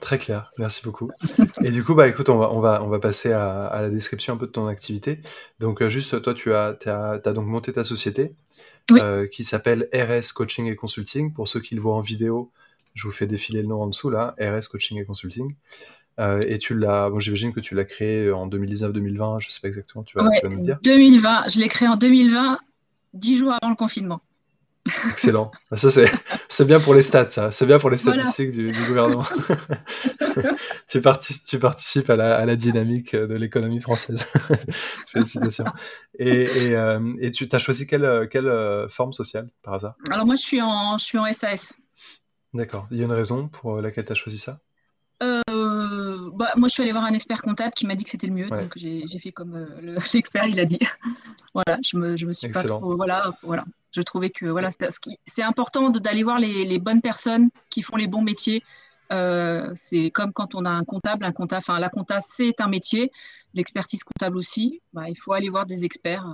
[0.00, 1.10] Très clair, merci beaucoup.
[1.64, 4.34] Et du coup, bah écoute, on va, on va, on va passer à, la description
[4.34, 5.20] un peu de ton activité.
[5.58, 8.34] Donc, euh, juste, toi, tu as, as, donc monté ta société
[8.92, 11.32] euh, qui s'appelle RS Coaching et Consulting.
[11.32, 12.52] Pour ceux qui le voient en vidéo,
[12.94, 15.54] je vous fais défiler le nom en dessous là, RS Coaching et Consulting.
[16.18, 19.68] Euh, et tu l'as, bon, j'imagine que tu l'as créé en 2019-2020, je sais pas
[19.68, 20.78] exactement, tu vas, tu vas nous dire.
[20.82, 22.58] 2020, je l'ai créé en 2020,
[23.12, 24.22] dix jours avant le confinement.
[25.10, 25.50] Excellent.
[25.72, 26.10] Ça, c'est,
[26.48, 27.50] c'est bien pour les stats, ça.
[27.50, 29.24] C'est bien pour les statistiques du, gouvernement.
[30.88, 34.26] tu, participes, tu participes à la, à la dynamique de l'économie française.
[35.08, 35.66] Félicitations.
[36.18, 39.94] Et, et, euh, et tu as choisi quelle, quelle euh, forme sociale, par hasard?
[40.10, 41.74] Alors, moi, je suis en, je suis en SAS.
[42.54, 42.86] D'accord.
[42.90, 44.60] Il y a une raison pour laquelle tu as choisi ça?
[45.22, 48.26] Euh, bah, moi, je suis allée voir un expert comptable qui m'a dit que c'était
[48.26, 50.78] le mieux, donc j'ai fait comme euh, l'expert il a dit.
[51.54, 53.64] voilà, je me, je me suis pas trop, voilà, voilà.
[53.96, 54.68] Je trouvais que voilà,
[55.24, 58.62] c'est important d'aller voir les, les, bonnes personnes qui font les bons métiers.
[59.10, 63.10] Euh, c'est comme quand on a un comptable, un enfin la compta c'est un métier,
[63.54, 64.82] l'expertise comptable aussi.
[64.92, 66.26] Bah, il faut aller voir des experts.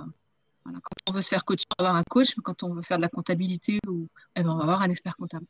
[0.65, 2.73] Voilà, quand on veut se faire coacher, on va avoir un coach, mais quand on
[2.73, 5.45] veut faire de la comptabilité, ou, eh ben, on va avoir un expert comptable.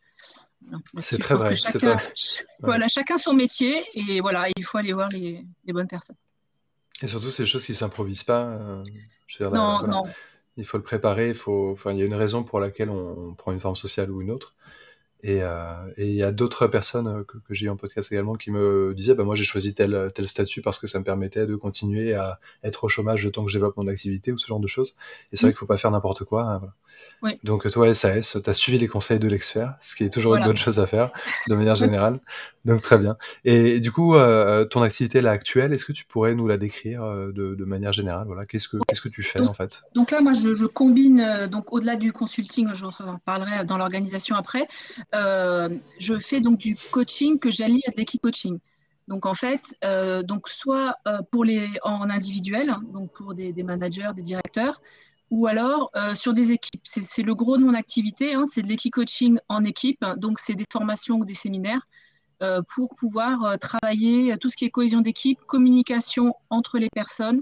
[1.00, 1.56] C'est très vrai.
[1.56, 1.98] Chacun,
[2.60, 6.16] Voilà, chacun son métier et voilà, il faut aller voir les, bonnes personnes.
[7.02, 8.44] Et surtout, c'est des choses qui ne s'improvisent pas.
[8.44, 8.84] Euh,
[9.52, 10.04] non, non.
[10.58, 13.34] Il faut le préparer, il, faut, enfin, il y a une raison pour laquelle on
[13.36, 14.54] prend une forme sociale ou une autre.
[15.26, 18.52] Euh, et il y a d'autres personnes euh, que, j'ai eu en podcast également qui
[18.52, 21.56] me disaient bah, moi j'ai choisi tel, tel statut parce que ça me permettait de
[21.56, 24.60] continuer à être au chômage le temps que je développe mon activité ou ce genre
[24.60, 24.96] de choses.
[25.32, 26.44] Et c'est vrai qu'il faut pas faire n'importe quoi.
[26.44, 26.58] Hein,
[27.22, 27.36] voilà.
[27.44, 30.44] Donc toi, SAS, tu as suivi les conseils de l'expert, ce qui est toujours une
[30.44, 31.12] bonne chose à faire
[31.48, 32.20] de manière générale.
[32.66, 33.18] Donc très bien.
[33.46, 37.04] Et, du coup, euh, ton activité là actuelle, est-ce que tu pourrais nous la décrire
[37.06, 39.84] de, de, manière générale voilà, Qu'est-ce que qu'est-ce que tu fais en fait?
[39.96, 44.36] Donc là, moi, je, je combine donc au-delà du consulting, je en parlerai dans l'organisation
[44.36, 44.68] après.
[45.14, 48.60] Euh, je fais donc du coaching que j'allie à de l'équipe-coaching.
[49.08, 54.12] Donc en fait, euh, donc soit euh, pour les en individuel, donc pour des, managers,
[54.16, 54.82] des directeurs,
[55.30, 56.82] ou alors sur des équipes.
[56.84, 60.04] C'est le gros de mon activité, hein, c'est de l'équipe-coaching en équipe.
[60.18, 61.88] Donc c'est des formations ou des séminaires
[62.76, 67.42] pour pouvoir travailler tout ce qui est cohésion d'équipe, communication entre les personnes,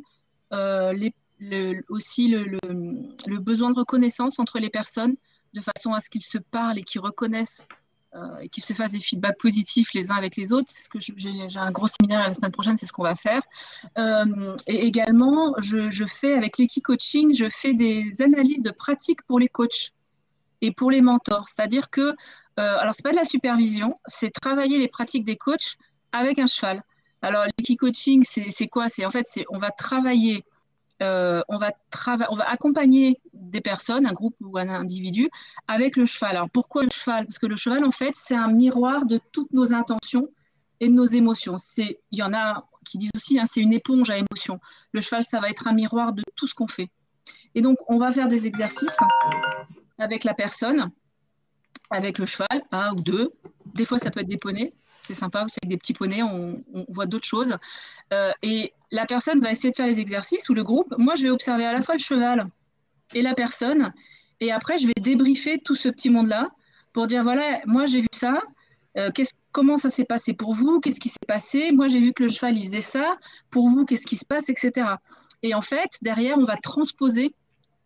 [1.90, 5.16] aussi le, besoin de reconnaissance entre les personnes,
[5.54, 7.68] de façon à ce qu'ils se parlent et qu'ils reconnaissent
[8.14, 10.68] euh, et qu'ils se fassent des feedbacks positifs les uns avec les autres.
[10.70, 13.42] C'est ce que j'ai un gros séminaire la semaine prochaine, c'est ce qu'on va faire.
[13.98, 19.40] Euh, et également, je, fais avec l'équipe coaching, je fais des analyses de pratiques pour
[19.40, 19.94] les coachs
[20.60, 21.48] et pour les mentors.
[21.48, 22.14] C'est-à-dire que, euh,
[22.56, 25.78] alors c'est pas de la supervision, c'est travailler les pratiques des coachs
[26.12, 26.84] avec un cheval.
[27.22, 28.90] Alors l'équipe coaching, c'est quoi?
[28.90, 30.44] C'est en fait, on va travailler
[31.02, 31.74] euh, on, va
[32.48, 35.30] accompagner des personnes, un groupe ou un individu,
[35.68, 36.32] avec le cheval.
[36.32, 37.26] Alors pourquoi le cheval?
[37.26, 40.30] Parce que le cheval, en fait, c'est un miroir de toutes nos intentions
[40.80, 41.58] et de nos émotions.
[41.78, 44.60] Il y en a qui disent aussi, hein, c'est une éponge à émotions.
[44.92, 46.90] Le cheval, ça va être un miroir de tout ce qu'on fait.
[47.56, 49.00] Et donc, on va faire des exercices
[49.98, 50.92] avec la personne,
[51.90, 53.34] avec le cheval, un ou deux.
[53.74, 56.64] Des fois, ça peut être des poneys c'est sympa aussi avec des petits poneys, on,
[56.90, 57.58] voit d'autres choses.
[58.14, 60.94] Euh, et la personne va essayer de faire les exercices ou le groupe.
[60.98, 62.48] Moi, je vais observer à la fois le cheval
[63.14, 63.94] et la personne.
[64.40, 66.50] Et après, je vais débriefer tout ce petit monde-là
[66.94, 68.42] pour dire voilà, moi j'ai vu ça.
[68.98, 69.10] Euh,
[69.52, 70.80] comment ça s'est passé pour vous?
[70.82, 71.72] Qu'est-ce qui s'est passé?
[71.72, 73.18] Moi, j'ai vu que le cheval, il faisait ça.
[73.50, 74.50] Pour vous, qu'est-ce qui se passe?
[74.50, 74.72] Etc.
[75.44, 77.34] Et en fait, derrière, on va transposer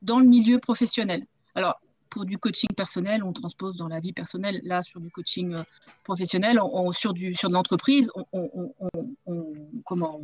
[0.01, 1.25] dans le milieu professionnel.
[1.54, 1.80] Alors,
[2.23, 4.62] du coaching personnel, on transpose dans la vie personnelle.
[4.63, 5.63] Là, sur du coaching euh,
[6.04, 8.73] professionnel, on, sur, du, sur de l'entreprise, on,
[9.84, 10.21] comment,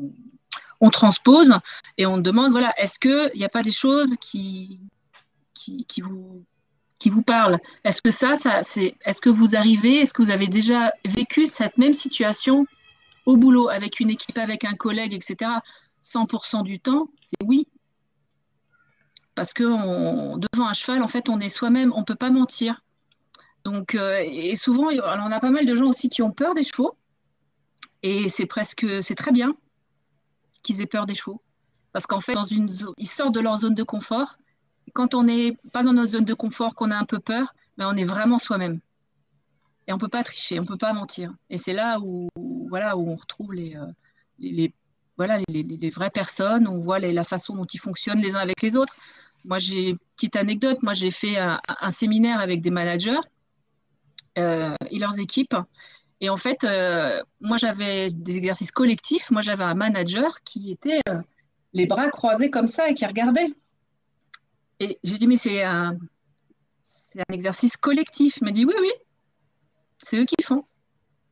[0.80, 1.51] on, transpose
[1.97, 4.80] et on demande, voilà, est-ce qu'il n'y a pas des choses qui,
[5.54, 6.45] qui, vous,
[6.99, 7.60] qui vous parlent?
[7.84, 11.47] Est-ce que ça, ça c'est, est-ce que vous arrivez, est-ce que vous avez déjà vécu
[11.47, 12.65] cette même situation
[13.25, 15.51] au boulot avec une équipe, avec un collègue, etc.
[16.04, 17.67] 100% du temps, c'est oui
[19.41, 22.84] parce que devant un cheval, en fait, on est soi-même, on ne peut pas mentir.
[23.63, 26.63] Donc, euh, et souvent, on a pas mal de gens aussi qui ont peur des
[26.63, 26.95] chevaux,
[28.04, 29.56] et c'est presque, c'est très bien
[30.62, 31.41] qu'ils aient peur des chevaux,
[31.91, 34.38] parce qu'en fait, dans une ils sortent de leur zone de confort.
[34.93, 37.89] quand on n'est pas dans notre zone de confort, qu'on a un peu peur, ben
[37.91, 38.80] on est vraiment soi-même.
[39.88, 41.34] Et on ne peut pas tricher, on ne peut pas mentir.
[41.49, 42.30] Et c'est là où,
[42.69, 43.88] voilà, où on retrouve les, euh,
[44.38, 44.71] les,
[45.17, 48.75] voilà, les, vraies personnes, on voit la façon dont ils fonctionnent les uns avec les
[48.75, 48.93] autres.
[49.45, 50.80] Moi, j'ai petite anecdote.
[50.84, 53.19] Moi, j'ai fait un, séminaire avec des managers
[54.38, 55.56] euh, et leurs équipes.
[56.19, 59.32] Et en fait, euh, moi, j'avais des exercices collectifs.
[59.32, 61.19] Moi, j'avais un manager qui était euh,
[61.73, 63.47] les bras croisés comme ça et qui regardait.
[64.80, 65.97] Et je lui ai dit, mais c'est un,
[67.17, 68.38] un exercice collectif.
[68.41, 68.91] Il m'a dit, oui, oui,
[70.04, 70.63] c'est eux qui font.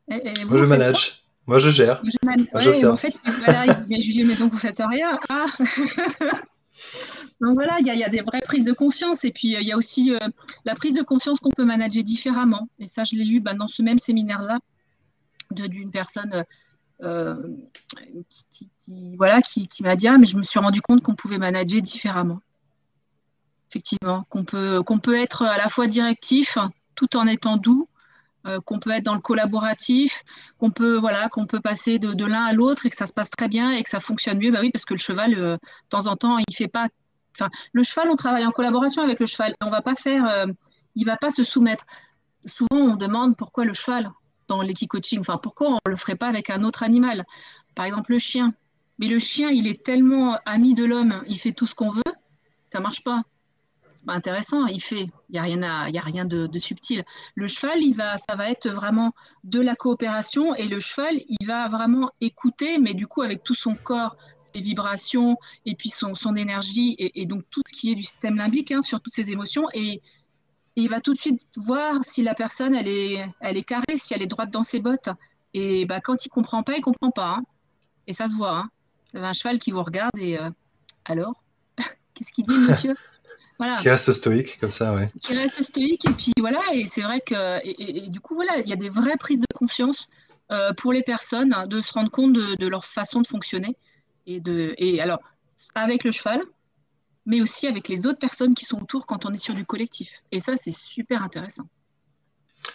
[0.08, 1.24] moi, je manage.
[1.46, 2.02] Moi, je gère.
[2.04, 5.20] Je en fait, voilà, il mais donc vous faites rien.
[5.30, 5.48] Ah.
[7.42, 9.72] Donc voilà, il y, a des vraies prises de conscience et puis euh, il y
[9.72, 10.20] a aussi euh,
[10.66, 12.68] la prise de conscience qu'on peut manager différemment.
[12.80, 14.60] Et ça, je l'ai eu bah, dans ce même séminaire-là
[15.52, 16.44] d'une personne
[17.02, 17.36] euh,
[18.28, 21.82] qui, voilà, qui, m'a dit ah, mais je me suis rendu compte qu'on pouvait manager
[21.82, 22.42] différemment.
[23.70, 26.58] Effectivement, qu'on peut, qu'on peut être à la fois directif
[26.96, 27.88] tout en étant doux,
[28.66, 30.24] qu'on peut être dans le collaboratif,
[30.58, 33.30] qu'on peut voilà, qu'on peut passer de, l'un à l'autre et que ça se passe
[33.30, 34.52] très bien et que ça fonctionne mieux.
[34.52, 36.90] Bah oui, parce que le cheval, de temps en temps, il fait pas
[37.74, 39.56] le cheval, on travaille en collaboration avec le cheval.
[39.62, 40.46] On va pas faire, euh,
[40.96, 41.86] il va pas se soumettre.
[42.46, 44.12] Souvent, on demande pourquoi le cheval
[44.48, 45.20] dans l'équicoaching.
[45.20, 47.26] Enfin, pourquoi on le ferait pas avec un autre animal
[47.76, 48.54] Par exemple, le chien.
[48.98, 52.04] Mais le chien, il est tellement ami de l'homme, il fait tout ce qu'on veut,
[52.72, 53.24] ça marche pas
[54.08, 57.04] intéressant, il fait, il n'y a rien, a rien de, subtil.
[57.36, 61.46] Le cheval, il va, ça va être vraiment de la coopération et le cheval, il
[61.46, 66.16] va vraiment écouter, mais du coup avec tout son corps, ses vibrations et puis son,
[66.16, 69.32] son énergie et, donc tout ce qui est du système limbique hein, sur toutes ses
[69.32, 70.02] émotions et
[70.76, 74.14] il va tout de suite voir si la personne, elle est, elle est carrée, si
[74.14, 75.10] elle est droite dans ses bottes.
[75.54, 77.36] Et bah, quand il comprend pas, il comprend pas.
[77.38, 77.44] Hein.
[78.08, 78.56] Et ça se voit.
[78.56, 78.70] Hein.
[79.14, 80.50] Vous un cheval qui vous regarde et euh,
[81.06, 81.44] alors?
[82.14, 82.96] Qu'est-ce qu'il dit, monsieur?
[83.60, 83.78] Voilà.
[83.82, 85.10] Qui reste stoïque, comme ça, ouais.
[85.22, 88.70] Qui reste stoïque, et puis voilà, et c'est vrai que, et, du coup, voilà, il
[88.70, 90.10] y a des vraies prises de conscience
[90.52, 93.76] euh, pour les personnes hein, de se rendre compte de, leur façon de fonctionner.
[94.26, 95.20] Et, de, et alors,
[95.76, 96.42] avec le cheval,
[97.26, 100.24] mais aussi avec les autres personnes qui sont autour quand on est sur du collectif.
[100.32, 101.68] Et ça, c'est super intéressant.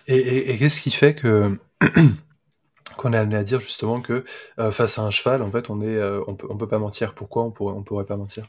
[0.06, 1.58] Et, qu'est-ce qui fait que
[2.98, 4.24] qu'on est amené à dire justement que
[4.58, 6.78] euh, face à un cheval, en fait, on est, euh, on peut, on peut pas
[6.78, 7.14] mentir.
[7.14, 8.46] Pourquoi on pourrait, on pourrait pas mentir?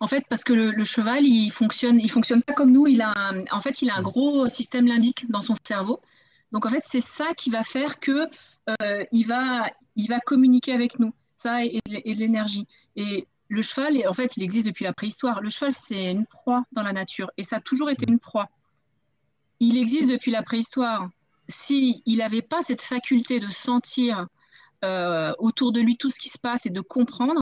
[0.00, 2.86] En fait, parce que le, cheval, il fonctionne, il fonctionne pas comme nous.
[2.86, 3.14] Il a,
[3.50, 4.04] en fait, il a un mm.
[4.04, 6.00] gros système limbique dans son cerveau.
[6.52, 8.28] Donc, en fait, c'est ça qui va faire que
[8.82, 11.12] euh, il va, il va communiquer avec nous.
[11.36, 12.66] Ça et, et l'énergie.
[12.96, 15.40] Et le cheval, en fait, il existe depuis la préhistoire.
[15.40, 18.48] Le cheval, c'est une proie dans la nature et ça a toujours été une proie.
[19.60, 21.08] Il existe depuis la préhistoire.
[21.48, 24.26] S'il n'avait pas cette faculté de sentir
[24.84, 27.40] euh, autour de lui tout ce qui se passe et de comprendre,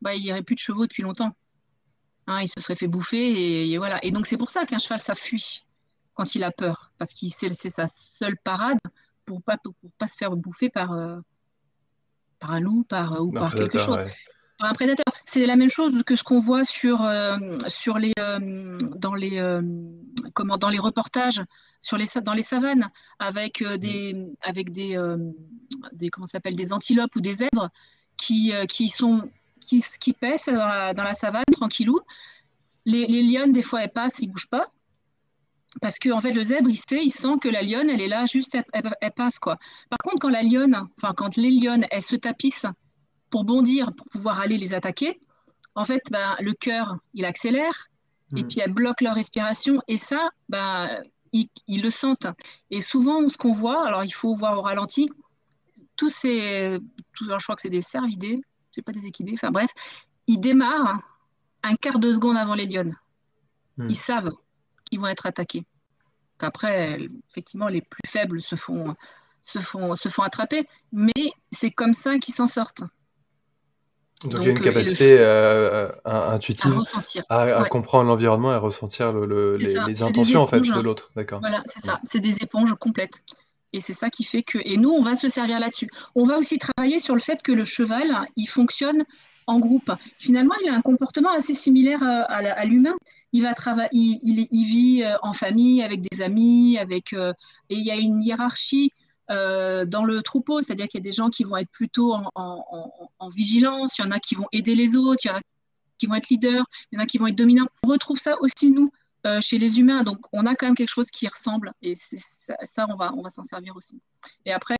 [0.00, 1.32] bah, il n'y aurait plus de chevaux depuis longtemps.
[2.30, 3.98] Hein, il se serait fait bouffer et, voilà.
[4.04, 5.64] Et donc, c'est pour ça qu'un cheval, ça fuit
[6.14, 8.78] quand il a peur, parce que c'est sa seule parade
[9.24, 9.56] pour ne pas,
[9.98, 11.18] pas se faire bouffer par, euh,
[12.38, 14.04] par un loup par, ou par quelque chose
[14.60, 15.12] un prédateur.
[15.24, 19.38] C'est la même chose que ce qu'on voit sur, euh, sur les, euh, dans, les,
[19.38, 19.62] euh,
[20.34, 21.42] comment, dans les reportages
[21.80, 24.98] sur les, dans les savanes avec des, avec des,
[25.92, 27.70] des, comment s'appelle, des antilopes ou des zèbres
[28.16, 29.30] qui, qui, sont,
[29.60, 32.00] qui, qui pèsent dans la, dans la savane tranquillou.
[32.86, 34.72] Les, les lionnes, des fois, elles passent, ils ne bougent pas.
[35.80, 38.08] Parce que en fait, le zèbre, il sait, il sent que la lionne, elle est
[38.08, 39.38] là, juste, elle, elle passe.
[39.38, 39.56] quoi.
[39.88, 42.66] Par contre, quand la lionne, enfin, quand les lionnes, elles se tapissent
[43.30, 45.20] pour bondir, pour pouvoir aller les attaquer,
[45.76, 47.88] en fait, ben, le cœur, il accélère,
[48.36, 48.48] et mm.
[48.48, 51.00] puis elle bloque leur respiration, et ça, ben,
[51.32, 52.26] ils, le sentent.
[52.70, 55.08] Et souvent, ce qu'on voit, alors il faut voir au ralenti,
[55.94, 56.78] tous ces,
[57.12, 58.40] tous, je crois que c'est des cervidés,
[58.72, 59.70] c'est pas des équidés, enfin bref,
[60.26, 61.00] ils démarrent
[61.62, 62.96] un quart de seconde avant les lionnes.
[63.76, 63.86] Mm.
[63.88, 64.32] Ils savent
[64.84, 65.64] qu'ils vont être attaqués.
[66.38, 68.96] Après, effectivement, les plus faibles se font,
[69.42, 72.82] se font, se font attraper, mais c'est comme ça qu'ils s'en sortent.
[74.24, 76.78] Donc, il y a une euh, capacité euh, intuitive
[77.30, 81.10] à, comprendre l'environnement et à ressentir les, intentions en fait de l'autre.
[81.16, 81.40] D'accord.
[81.40, 82.00] Voilà, c'est ça.
[82.04, 83.22] C'est des éponges complètes.
[83.72, 84.58] Et c'est ça qui fait que.
[84.64, 85.88] Et nous, on va se servir là-dessus.
[86.14, 89.04] On va aussi travailler sur le fait que le cheval, il fonctionne
[89.46, 89.92] en groupe.
[90.18, 92.94] Finalement, il a un comportement assez similaire à, l'humain.
[93.32, 97.12] Il va travailler, il, vit euh, en famille, avec des amis, avec.
[97.12, 97.34] et
[97.70, 98.92] il y a une hiérarchie
[99.30, 103.28] euh, dans le troupeau, c'est-à-dire qu'il y a des gens qui vont être plutôt en,
[103.28, 105.40] vigilance, il y en a qui vont aider les autres, il y en a
[105.98, 107.68] qui vont être leaders, il y en a qui vont être dominants.
[107.84, 108.90] On retrouve ça aussi, nous,
[109.26, 110.02] euh, chez les humains.
[110.02, 113.76] Donc, on a quand même quelque chose qui ressemble et ça, on va, s'en servir
[113.76, 114.00] aussi.
[114.46, 114.76] Et après,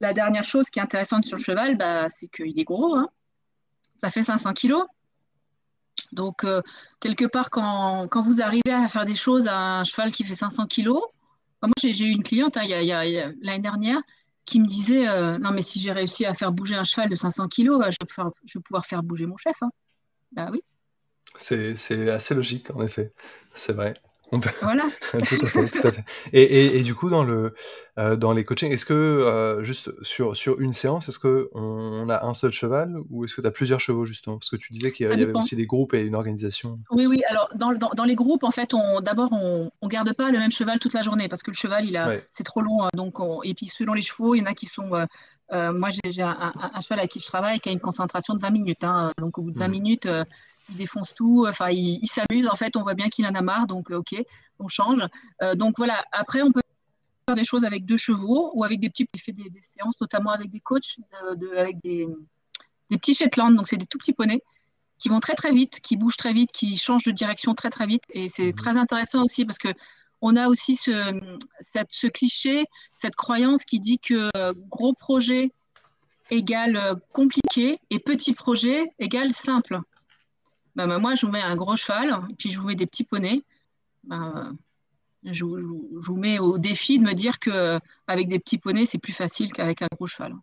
[0.00, 2.96] la dernière chose qui est intéressante sur le cheval, bah, c'est qu'il est gros.
[2.96, 3.08] Hein.
[3.96, 4.86] Ça fait 500 kilos.
[6.12, 6.62] Donc, euh,
[7.00, 10.66] quelque part, quand, vous arrivez à faire des choses à un cheval qui fait 500
[10.66, 11.02] kilos,
[11.62, 14.00] moi, j'ai eu une cliente hein, l'année dernière
[14.44, 17.16] qui me disait euh, Non, mais si j'ai réussi à faire bouger un cheval de
[17.16, 17.96] 500 kilos, je,
[18.54, 19.62] vais pouvoir faire bouger mon chef.
[19.62, 19.70] Hein.
[20.32, 20.62] Bah oui.
[21.36, 23.12] C'est assez logique, en effet.
[23.54, 23.94] C'est vrai.
[24.60, 24.84] Voilà.
[25.10, 26.04] tout à fait, tout à fait.
[26.32, 27.54] Et, et, du coup, dans, le,
[27.98, 32.08] euh, dans les coachings, est-ce que, euh, juste sur, sur une séance, est-ce qu'on on
[32.10, 34.38] a un seul cheval ou est-ce que tu as plusieurs chevaux, justement?
[34.38, 36.78] Parce que tu disais qu'il y, avait aussi des groupes et une organisation.
[36.90, 37.22] Oui, oui.
[37.28, 40.52] Alors, dans, dans, dans les groupes, en fait, d'abord, on ne garde pas le même
[40.52, 42.84] cheval toute la journée parce que le cheval, il a, c'est trop long.
[42.84, 44.92] Hein, donc et puis, selon les chevaux, il y en a qui sont.
[45.50, 48.40] Euh, moi, j'ai un, un, cheval avec qui je travaille qui a une concentration de
[48.40, 48.84] 20 minutes.
[48.84, 49.70] Hein, donc, au bout de 20 mmh.
[49.70, 50.08] minutes,
[50.70, 53.66] il défonce tout, enfin il, s'amuse, en fait on voit bien qu'il en a marre,
[53.66, 54.14] donc euh, ok,
[54.58, 55.02] on change.
[55.42, 56.60] Euh, donc voilà, après on peut
[57.26, 60.30] faire des choses avec deux chevaux ou avec des petits, il fait des, séances notamment
[60.30, 60.96] avec des coachs,
[61.36, 62.06] de, avec des,
[62.90, 64.42] des, petits Shetland, donc c'est des tout petits poneys
[64.98, 67.86] qui vont très très vite, qui bougent très vite, qui changent de direction très très
[67.86, 68.54] vite et c'est mhm.
[68.54, 69.68] très intéressant aussi parce que
[70.20, 71.16] on a aussi ce,
[71.60, 74.28] cette, ce cliché, cette croyance qui dit que
[74.68, 75.52] gros projet
[76.30, 79.80] égale compliqué et petit projet égale simple.
[80.78, 83.02] Bah, bah, moi, je vous mets un gros cheval, puis je vous mets des petits
[83.02, 83.42] poneys.
[84.04, 84.52] Bah,
[85.24, 89.52] je, vous mets au défi de me dire qu'avec des petits poneys, c'est plus facile
[89.52, 90.36] qu'avec un gros cheval.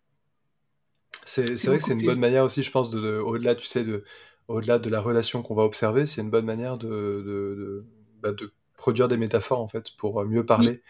[1.24, 4.04] C'est vrai que c'est une bonne manière aussi, je pense, de, au-delà, tu sais, de,
[4.48, 7.82] au-delà de la relation qu'on va observer, c'est une bonne manière de,
[8.22, 10.82] de, produire des métaphores, en fait, pour mieux parler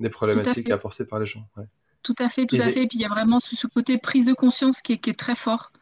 [0.00, 1.46] des problématiques apportées par les gens.
[2.02, 2.84] Tout à fait, tout à fait.
[2.84, 5.18] Et puis il y a vraiment ce, côté prise de conscience qui est, qui est
[5.18, 5.72] très fort.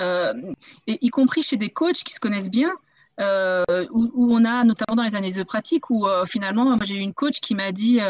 [0.00, 0.32] Euh,
[0.86, 2.72] et y compris chez des coachs qui se connaissent bien,
[3.20, 7.14] où, on a notamment dans les années de pratique où finalement, moi j'ai eu une
[7.14, 8.00] coach qui m'a dit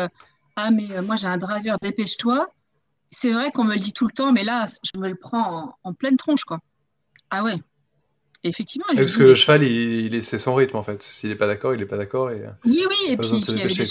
[0.57, 2.49] Ah, mais moi j'ai un driver, dépêche-toi.
[3.11, 5.77] C'est vrai qu'on me le dit tout le temps, mais là, je me le prends
[5.85, 6.45] en, pleine tronche.
[6.45, 6.59] quoi.
[7.31, 7.61] Ah ouais,
[8.43, 8.87] effectivement.
[8.97, 11.03] parce que le cheval, il, c'est son rythme en fait.
[11.03, 12.31] S'il n'est pas d'accord, il n'est pas d'accord.
[12.31, 12.43] Et...
[12.65, 13.85] Oui, oui, et puis, il y avait des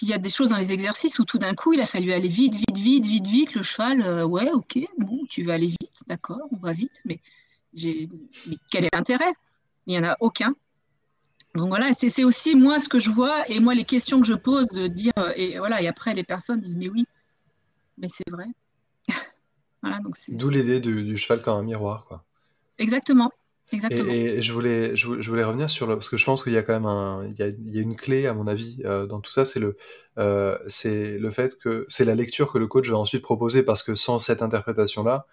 [0.00, 1.84] puis il y a des choses dans les exercices où tout d'un coup, il a
[1.84, 3.54] fallu aller vite, vite, vite, vite, vite.
[3.54, 7.20] Le cheval, euh, ouais, ok, bon, tu vas aller vite, d'accord, on va vite, mais,
[7.74, 9.30] mais quel est l'intérêt?
[9.86, 10.54] Il n'y en a aucun.
[11.54, 14.32] Donc voilà, c'est aussi moi ce que je vois et moi les questions que je
[14.32, 17.04] pose de dire, euh, et voilà, et après les personnes disent, mais oui,
[17.98, 18.46] mais c'est vrai.
[19.82, 22.24] voilà, donc D'où l'idée du, du, cheval comme un miroir, quoi.
[22.78, 23.30] Exactement.
[23.72, 25.94] Et, je, voulais, je, voulais revenir sur le.
[25.94, 27.78] Parce que je pense qu'il y a quand même un, il y a, il y
[27.78, 29.44] a une clé, à mon avis, euh, dans tout ça.
[29.44, 29.76] C'est le,
[30.18, 33.62] euh, c'est le fait que c'est la lecture que le coach va ensuite proposer.
[33.62, 35.26] Parce que sans cette interprétation-là,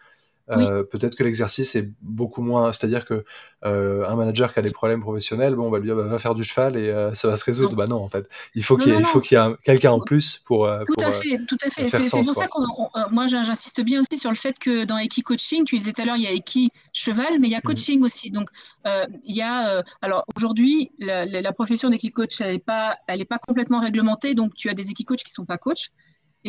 [0.50, 2.72] euh, peut-être que l'exercice est beaucoup moins.
[2.72, 3.26] C'est-à-dire que
[3.66, 6.20] euh, un manager qui a des problèmes professionnels, bon, on va lui dire bah, va
[6.20, 7.76] faire du cheval et euh, ça va se résoudre.
[7.76, 10.68] Bah non, en fait, il faut qu'il y ait, quelqu'un en plus pour.
[10.88, 11.88] tout pour, à fait, tout à fait.
[11.90, 15.66] C'est pour ça que moi j'insiste bien aussi sur le fait que dans Eki Coaching,
[15.66, 17.64] tu disais tout à l'heure, il y a Eki cheval, mais il y a mhm.
[17.64, 18.32] coaching aussi.
[18.32, 18.50] Donc
[18.86, 23.26] il y a alors aujourd'hui la, la, profession d'Eki coach, elle n'est pas, elle est
[23.26, 25.58] pas complètement réglementée, donc tu as des Eki coach qui sont pas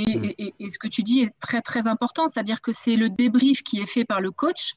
[0.07, 0.33] Mm.
[0.39, 3.81] Et, ce que tu dis est très très important, c'est-à-dire que c'est le débrief qui
[3.81, 4.75] est fait par le coach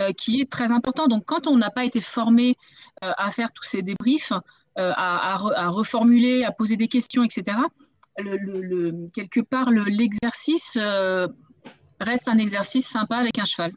[0.00, 1.08] euh, qui est très important.
[1.08, 2.56] Donc quand on n'a pas été formé
[3.02, 4.32] euh, à faire tous ces débriefs,
[4.78, 5.36] euh, à,
[5.68, 7.58] reformuler, à poser des questions, etc.,
[8.18, 10.78] le, quelque part l'exercice
[12.00, 13.72] reste un exercice sympa avec un cheval.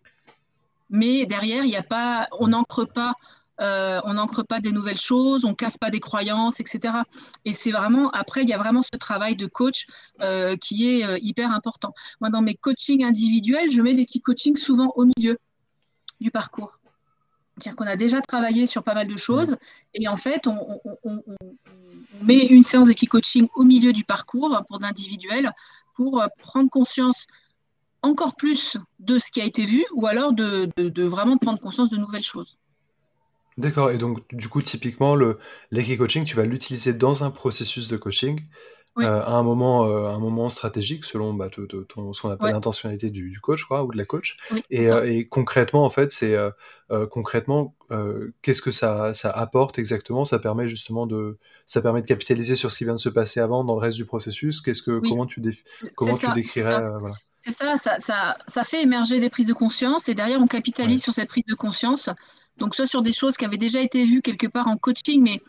[0.90, 3.14] Mais derrière, il n'y a pas, on n'ancre pas
[3.60, 7.00] euh, on n'ancre pas des nouvelles choses, on casse pas des croyances, etc.
[7.46, 9.88] Et c'est vraiment, après, il y a vraiment ce travail de coach
[10.22, 11.94] euh, qui est euh, hyper important.
[12.22, 15.38] Moi, dans mes coachings individuels, je mets les petits coachings souvent au milieu
[16.22, 16.80] du parcours.
[17.58, 19.58] C'est-à-dire qu'on a déjà travaillé sur pas mal de choses
[19.96, 20.80] et en fait, on,
[22.22, 25.52] met une séance de coaching au milieu du parcours pour l'individuel
[25.96, 27.26] pour prendre conscience
[28.04, 31.98] encore plus de ce qui a été vu ou alors de vraiment prendre conscience de
[31.98, 32.60] nouvelles choses.
[33.58, 35.40] D'accord et donc du coup, typiquement, le
[35.98, 38.42] coaching tu vas l'utiliser dans un processus de coaching,
[39.00, 43.10] euh, à un moment, euh, un moment stratégique selon, bah, ton ce qu'on appelle l'intentionnalité
[43.10, 44.38] du coach, quoi, ou de la coach.
[44.70, 46.36] Et euh, et concrètement, en fait, c'est,
[47.12, 47.76] concrètement,
[48.42, 50.24] qu'est-ce que ça ça apporte exactement?
[50.26, 53.40] Ça permet justement de ça permet de capitaliser sur ce qui vient de se passer
[53.40, 54.62] avant dans le reste du processus?
[54.62, 55.42] Qu'est-ce que comment tu
[55.96, 57.16] comment tu décrirais, voilà?
[57.40, 61.04] C'est ça, ça ça ça fait émerger des prises de conscience et derrière on capitalise
[61.04, 62.10] sur cette prise de conscience
[62.58, 65.42] donc, soit sur des choses qui avaient déjà été vues quelque part en coaching, mais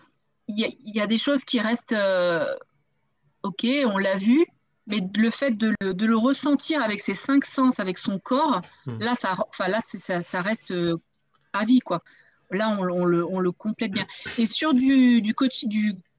[0.49, 2.47] il y, a des choses qui restent euh,
[3.43, 4.47] OK, on l'a vu,
[4.87, 8.99] mais le fait de le, ressentir avec ses cinq sens, avec son corps, hmm.
[8.99, 10.97] là, ça, enfin, là ça, reste euh,
[11.53, 12.03] à vie, quoi.
[12.51, 14.07] Là, on, le, complète bien.
[14.39, 15.35] Et sur du, du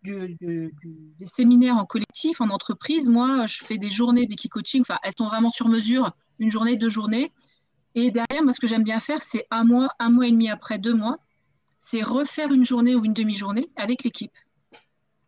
[0.03, 0.71] du,
[1.19, 4.81] des séminaires en collectif, en entreprise, moi, je fais des journées d'équicoaching.
[4.81, 7.31] Enfin, elles sont vraiment sur mesure, une journée, deux journées.
[7.99, 10.49] Et derrière, moi, ce que j'aime bien faire, c'est un mois, un mois et demi
[10.49, 11.17] après, deux mois,
[11.79, 14.31] c'est refaire une journée ou une demi-journée avec l'équipe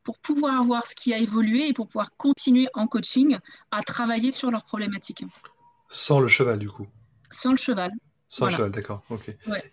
[0.04, 3.38] pour pouvoir voir ce qui a évolué et pour pouvoir continuer en coaching
[3.72, 5.26] à travailler sur leurs problématiques.
[5.90, 6.88] Sans le cheval, du coup
[7.30, 7.92] Sans le cheval.
[8.30, 9.04] Sans le cheval, d'accord.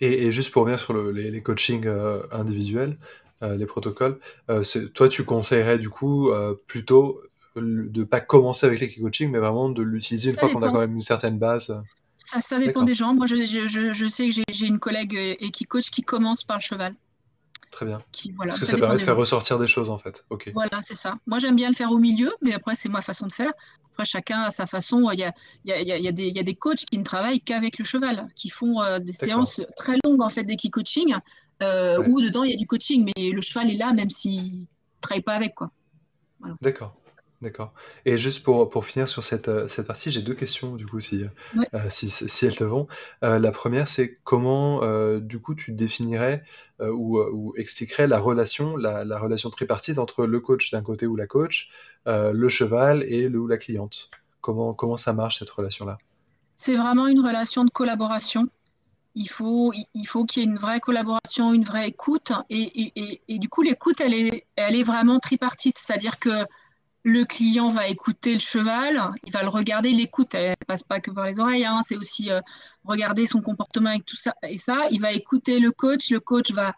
[0.01, 2.99] Et, juste pour revenir sur les, coachings euh, individuels,
[3.43, 4.19] euh, les protocoles,
[4.51, 6.33] euh, toi, tu conseillerais du coup
[6.67, 7.23] plutôt
[7.55, 10.69] de ne pas commencer avec les coaching, mais vraiment de l'utiliser une fois qu'on a
[10.69, 11.81] quand même une certaine base
[12.29, 13.15] ça, dépend des gens.
[13.15, 16.63] Moi, je, sais que j'ai une collègue euh, et qui coach qui commence par le
[16.63, 16.95] cheval.
[17.71, 18.03] Très bien.
[18.39, 20.25] Parce que ça, permet de faire ressortir des choses, en fait.
[20.31, 20.51] Ok.
[20.55, 21.19] Voilà, c'est ça.
[21.27, 23.53] Moi, j'aime bien le faire au milieu, mais après, c'est ma façon de faire.
[23.93, 25.11] Après, chacun a sa façon.
[25.13, 25.33] Il y a,
[25.65, 28.27] il y a, des, il y a des coachs qui ne travaillent qu'avec le cheval,
[28.35, 31.15] qui font euh, des séances très longues, en fait, d'équi-coaching,
[31.63, 34.61] euh, où dedans, il y a du coaching, mais le cheval est là, même s'il
[34.61, 34.67] ne
[35.01, 35.55] travaille pas avec.
[35.55, 35.71] quoi.
[36.63, 36.95] D'accord.
[37.41, 37.73] D'accord.
[38.05, 40.99] Et juste pour, pour finir sur cette, euh, cette partie, j'ai deux questions du coup
[40.99, 41.25] si,
[41.57, 42.89] euh, si, si elles te vont.
[43.23, 44.81] Euh, la première, c'est comment
[45.21, 46.43] du coup tu définirais
[46.81, 51.17] ou, ou expliquerais la relation, la, la relation tripartite entre le coach d'un côté ou
[51.17, 51.71] la coach,
[52.07, 54.09] le cheval et le ou la cliente?
[54.41, 55.99] Comment, comment ça marche cette relation-là?
[56.55, 58.49] C'est vraiment une relation de collaboration.
[59.15, 62.33] Il faut, il faut qu'il y ait une vraie collaboration, une vraie écoute.
[62.51, 65.77] Et, et, et du coup, l'écoute, elle est, elle est vraiment tripartite.
[65.79, 66.45] C'est-à-dire que
[67.09, 71.01] le client va écouter le cheval, il va le regarder, l'écoute, elle ne passe pas
[71.01, 72.41] que par les oreilles, hein, c'est aussi euh,
[72.85, 74.87] regarder son comportement avec tout ça et ça.
[74.91, 76.75] Il va écouter le coach, le coach va,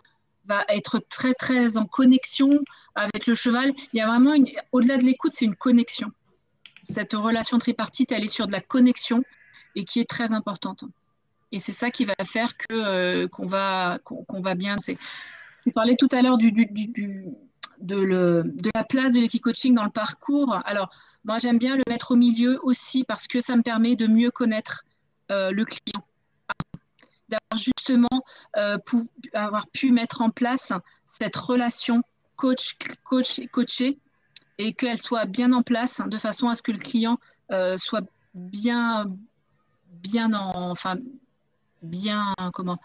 [0.46, 2.60] va être très très en connexion
[2.94, 3.72] avec le cheval.
[3.92, 4.34] Il y a vraiment,
[4.70, 6.12] au-delà de l'écoute, c'est une connexion.
[6.84, 9.24] Cette relation tripartite, elle est sur de la connexion
[9.74, 10.84] et qui est très importante.
[11.50, 14.76] Et c'est ça qui va faire que euh, qu'on va qu'on va bien.
[14.78, 17.26] Tu parlais tout à l'heure du, du,
[17.80, 20.58] de, la place de l'équicoaching dans le parcours.
[20.64, 20.90] Alors,
[21.24, 24.30] moi, j'aime bien le mettre au milieu aussi parce que ça me permet de mieux
[24.30, 24.84] connaître
[25.30, 26.04] euh, le client.
[27.28, 28.24] D'avoir justement
[28.56, 28.78] euh,
[29.32, 30.72] avoir pu mettre en place
[31.04, 32.02] cette relation
[32.36, 33.98] coach, coach coaché
[34.58, 37.18] et qu'elle soit bien en place de façon à ce que le client
[37.52, 38.04] euh, soit
[38.34, 39.06] bien,
[40.02, 40.96] bien en, enfin,
[41.82, 42.78] bien, comment,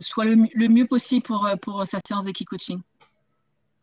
[0.00, 2.80] soit le, mieux possible pour, pour sa séance d'équicoaching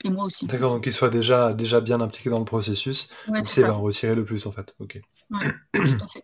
[0.03, 0.45] et moi aussi.
[0.47, 4.15] D'accord, donc qu'il soit déjà, déjà bien impliqué dans le processus, ouais, va en retirer
[4.15, 4.75] le plus en fait.
[4.79, 4.99] Ok.
[5.31, 6.23] Ouais, tout à fait.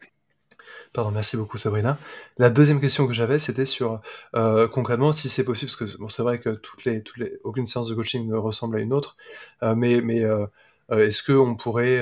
[0.91, 1.97] Pardon, merci beaucoup Sabrina.
[2.37, 4.01] La deuxième question que j'avais, c'était sur
[4.35, 7.37] euh, concrètement si c'est possible, parce que bon, c'est vrai que toutes les, toutes les,
[7.43, 9.15] aucune séance de coaching ne ressemble à une autre,
[9.61, 10.47] euh, mais, mais euh,
[10.89, 12.01] est-ce qu'on pourrait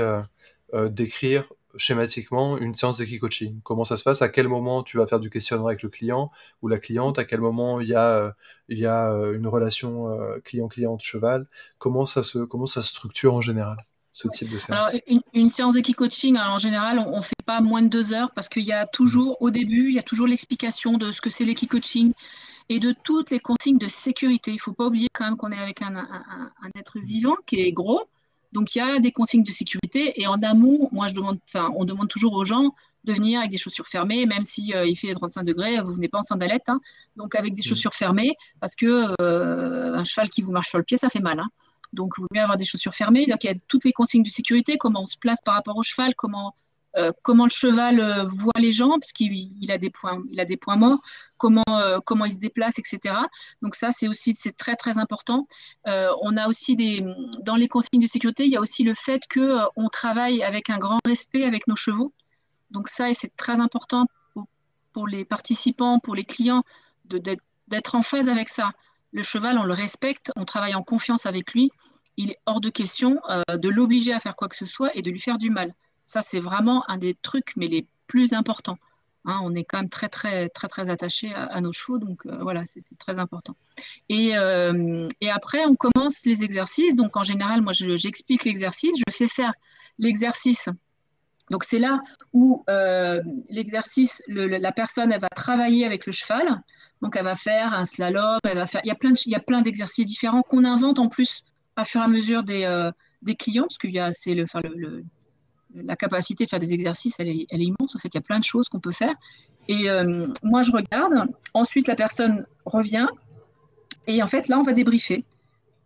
[0.89, 3.61] décrire schématiquement une séance d'équicoaching.
[3.63, 4.21] Comment ça se passe?
[4.21, 7.19] À quel moment tu vas faire du questionnement avec le client ou la cliente?
[7.19, 8.31] À quel moment il y a, euh,
[8.69, 11.47] il y a euh, une relation euh, client-cliente-cheval
[11.77, 13.77] comment ça, se, comment ça se structure en général
[14.11, 14.71] ce type de séance?
[14.71, 15.01] Alors,
[15.33, 18.65] une, séance d'équicoaching, en général, on ne fait pas moins de deux heures parce qu'il
[18.65, 22.13] y a toujours, au début, il y a toujours l'explication de ce que c'est l'équicoaching
[22.69, 24.51] et de toutes les consignes de sécurité.
[24.51, 27.61] Il ne faut pas oublier quand même qu'on est avec un, un, être vivant qui
[27.61, 28.09] est gros,
[28.51, 31.71] donc il y a des consignes de sécurité et en amont, moi je demande, enfin
[31.75, 32.73] on demande toujours aux gens
[33.03, 36.09] de venir avec des chaussures fermées, même si euh, il fait 35 degrés, vous venez
[36.09, 36.81] pas en sandalette, hein.
[37.15, 37.69] donc avec des mmh.
[37.69, 41.21] chaussures fermées parce que euh, un cheval qui vous marche sur le pied, ça fait
[41.21, 41.39] mal.
[41.39, 41.49] Hein.
[41.93, 43.25] Donc il vaut mieux avoir des chaussures fermées.
[43.25, 45.77] Donc il y a toutes les consignes de sécurité, comment on se place par rapport
[45.77, 46.53] au cheval, comment
[46.97, 50.45] euh, comment le cheval euh, voit les gens, parce qu'il a des points, il a
[50.45, 50.99] des points morts,
[51.37, 53.13] comment, euh, comment il se déplace, etc.
[53.61, 55.47] Donc ça, c'est aussi c'est très très important.
[55.85, 57.03] on a aussi des
[57.43, 60.69] dans les consignes de sécurité, il y a aussi le fait que on travaille avec
[60.69, 62.13] un grand respect avec nos chevaux.
[62.71, 64.07] Donc ça, et c'est très important
[64.93, 66.63] pour, les participants, pour les clients,
[67.05, 68.71] d'être en phase avec ça.
[69.11, 71.71] Le cheval, on le respecte, on travaille en confiance avec lui.
[72.17, 75.11] Il est hors de question de l'obliger à faire quoi que ce soit et de
[75.11, 75.75] lui faire du mal.
[76.07, 78.77] Ça, c'est vraiment un des trucs, mais les plus importants.
[79.25, 79.41] Hein.
[79.43, 82.63] on est quand même très, très, très, très attaché à, nos chevaux, donc euh, voilà,
[82.65, 83.57] c'est très important.
[84.09, 86.95] Euh, et, après, on commence les exercices.
[86.95, 89.51] Donc, en général, moi, j'explique l'exercice, je fais faire
[89.99, 90.69] l'exercice.
[91.49, 91.99] Donc, c'est là
[92.31, 96.63] où euh, l'exercice, la personne, elle va travailler avec le cheval.
[97.01, 98.79] Donc, elle va faire un slalom, elle va faire.
[98.85, 101.43] Il y a plein, d'exercices différents qu'on invente en plus
[101.75, 102.63] à fur et à mesure des,
[103.37, 104.47] clients, parce qu'il y a, c'est le
[105.83, 107.95] la capacité de faire des exercices, elle est, immense.
[107.95, 109.13] En fait, il y a plein de choses qu'on peut faire.
[109.67, 111.13] Et euh, moi, je regarde.
[111.53, 113.07] Ensuite, la personne revient.
[114.07, 115.25] Et en fait, là, on va débriefer.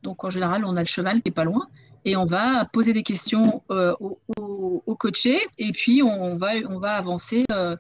[0.04, 1.68] Donc, en général, on a le cheval qui est pas loin.
[2.06, 5.40] Et on va poser des questions euh, au, coaché.
[5.58, 7.76] Et puis, on va, on va avancer, euh,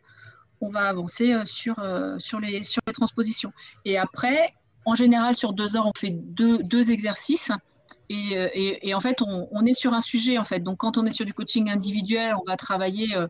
[0.59, 1.76] on va avancer sur,
[2.18, 3.51] sur, les, sur les transpositions.
[3.86, 4.53] Et après,
[4.86, 7.51] en général, sur deux heures, on fait deux, deux exercices.
[8.12, 10.59] Euh, et, en fait, on, est sur un sujet, en fait.
[10.59, 13.28] Donc, quand on est sur du coaching individuel, on va travailler, euh,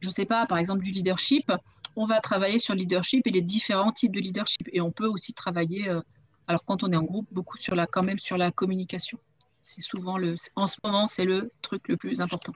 [0.00, 1.52] je ne sais pas, par exemple, du leadership.
[1.96, 4.68] On va travailler sur le leadership et les différents types de leadership.
[4.72, 6.00] Et on peut aussi travailler, euh,
[6.46, 9.18] alors quand on est en groupe, beaucoup sur la, quand même sur la communication.
[9.60, 12.52] C'est souvent le, en ce moment, c'est le truc le plus important,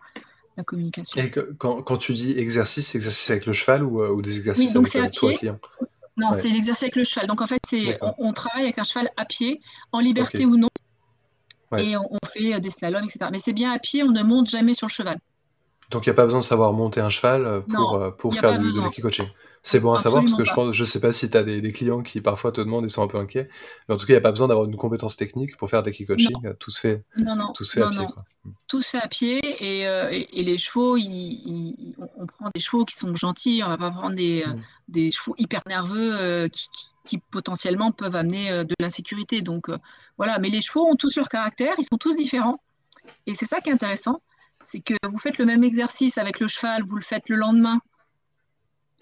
[0.56, 1.20] la communication.
[1.20, 5.58] Et quand, tu dis exercice, exercice avec le cheval ou, des exercices avec toi, client?
[6.16, 7.26] Non, c'est l'exercice avec le cheval.
[7.26, 9.60] Donc en fait, c'est on, travaille avec un cheval à pied,
[9.90, 10.68] en liberté ou non
[11.78, 13.26] et on, fait euh, des slaloms, etc.
[13.30, 15.18] Mais c'est bien à pied, on ne monte jamais sur le cheval.
[15.90, 18.34] Donc il n'y a pas besoin de savoir monter un cheval euh, pour, euh, pour
[18.34, 19.26] faire du, de l'équicoaching.
[19.64, 21.72] C'est bon à savoir parce que je pense, je sais pas si tu as des,
[21.72, 23.48] clients qui parfois te demandent et sont un peu inquiets,
[23.88, 25.84] mais en tout cas, il n'y a pas besoin d'avoir une compétence technique pour faire
[25.84, 26.34] des coaching.
[26.58, 27.04] Tout se fait,
[27.54, 28.06] tout se fait à pied.
[28.66, 33.14] Tout se fait à pied et, et, les chevaux, on prend des chevaux qui sont
[33.14, 34.60] gentils, on va pas prendre des, mm.
[34.88, 36.66] des chevaux hyper nerveux qui,
[37.04, 39.42] qui, potentiellement peuvent amener de l'insécurité.
[39.42, 39.68] Donc
[40.16, 42.60] voilà, mais les chevaux ont tous leur caractère, ils sont tous différents.
[43.26, 44.22] Et c'est ça qui est intéressant,
[44.64, 47.80] c'est que vous faites le même exercice avec le cheval, vous le faites le lendemain.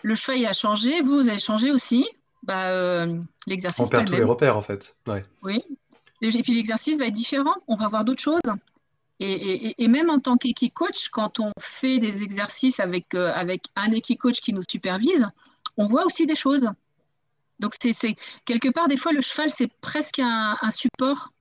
[0.02, 2.06] Le cheval il a changé, vous, vous avez changé aussi.
[2.42, 3.86] Bah, euh, l'exercice.
[3.86, 4.96] On perd tous les repères en fait.
[5.42, 5.62] Oui.
[6.22, 7.54] Et puis l'exercice va être différent.
[7.66, 8.40] On va voir d'autres choses.
[9.22, 14.40] Et, même en tant qu'équi-coach, quand on fait des exercices avec, euh, avec un équi-coach
[14.40, 15.26] qui nous supervise,
[15.76, 16.70] on voit aussi des choses.
[17.58, 21.32] Donc, c'est quelque part, des fois, le cheval, c'est presque un, support.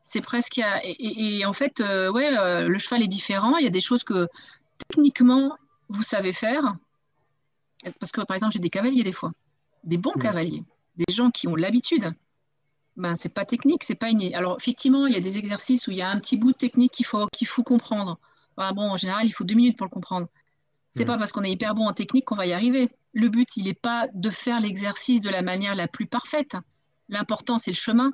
[0.00, 0.58] C'est presque.
[0.82, 2.30] Et, en fait, euh, ouais,
[2.66, 3.58] le cheval est différent.
[3.58, 4.26] Il y a des choses que
[4.88, 5.58] techniquement,
[5.90, 6.74] vous savez faire.
[8.00, 9.32] Parce que, par exemple, j'ai des cavaliers des fois,
[9.84, 10.64] des bons cavaliers,
[10.96, 12.12] des gens qui ont l'habitude.
[12.96, 14.34] Ben, c'est pas technique, c'est pas inné.
[14.34, 16.56] Alors, effectivement, il y a des exercices où il y a un petit bout de
[16.56, 18.18] technique qu'il faut, qu'il faut comprendre.
[18.56, 20.26] bon, en général, il faut deux minutes pour le comprendre.
[20.90, 22.90] C'est pas parce qu'on est hyper bon en technique qu'on va y arriver.
[23.12, 26.56] Le but, il n'est pas de faire l'exercice de la manière la plus parfaite.
[27.08, 28.12] L'important, c'est le chemin,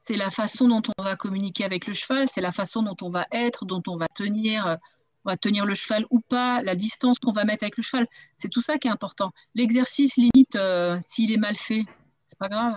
[0.00, 3.10] c'est la façon dont on va communiquer avec le cheval, c'est la façon dont on
[3.10, 4.76] va être, dont on va tenir, euh,
[5.24, 8.06] on va tenir le cheval ou pas, la distance qu'on va mettre avec le cheval.
[8.36, 9.32] C'est tout ça qui est important.
[9.54, 11.84] L'exercice, limite, euh, s'il est mal fait,
[12.26, 12.74] c'est pas grave.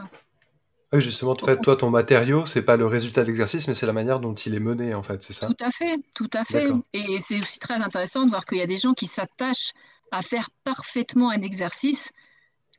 [0.94, 3.86] Oui, justement, en fait, toi, ton matériau, c'est pas le résultat de l'exercice, mais c'est
[3.86, 5.48] la manière dont il est mené, en fait, c'est ça?
[5.48, 6.68] Tout à fait, tout à fait.
[6.92, 9.72] Et c'est aussi très intéressant de voir qu'il y a des gens qui s'attachent
[10.12, 12.12] à faire parfaitement un exercice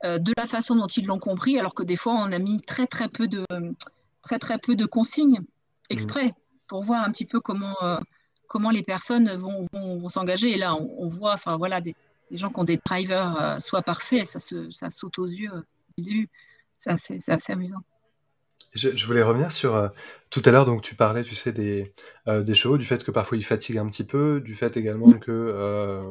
[0.03, 2.61] euh, de la façon dont ils l'ont compris, alors que des fois, on a mis
[2.61, 3.45] très très peu de,
[4.21, 5.41] très très peu de consignes
[5.89, 6.33] exprès mm.
[6.67, 7.97] pour voir un petit peu comment, euh,
[8.47, 10.51] comment les personnes vont, vont, s'engager.
[10.51, 11.95] Et là, on, voit, enfin voilà, des,
[12.31, 15.51] gens qui ont des drivers euh, soit parfaits, ça, se, ça saute aux yeux
[15.97, 16.29] du début.
[16.77, 17.83] C'est assez amusant.
[18.73, 19.87] Je, voulais revenir sur euh,
[20.31, 21.93] tout à l'heure, donc tu parlais, tu sais, des,
[22.27, 25.13] euh, des chevaux, du fait que parfois ils fatiguent un petit peu, du fait également
[25.13, 26.01] que euh,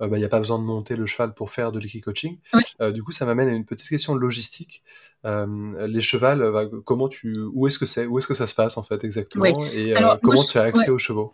[0.00, 2.38] bah, a pas besoin de monter le cheval pour faire de l'équicoaching.
[2.52, 4.82] coaching du coup, ça m'amène à une petite question logistique.
[5.24, 8.76] les chevals, bah, comment tu, où est-ce que c'est, où est-ce que ça se passe
[8.76, 11.32] en fait exactement, et comment tu as accès aux chevaux?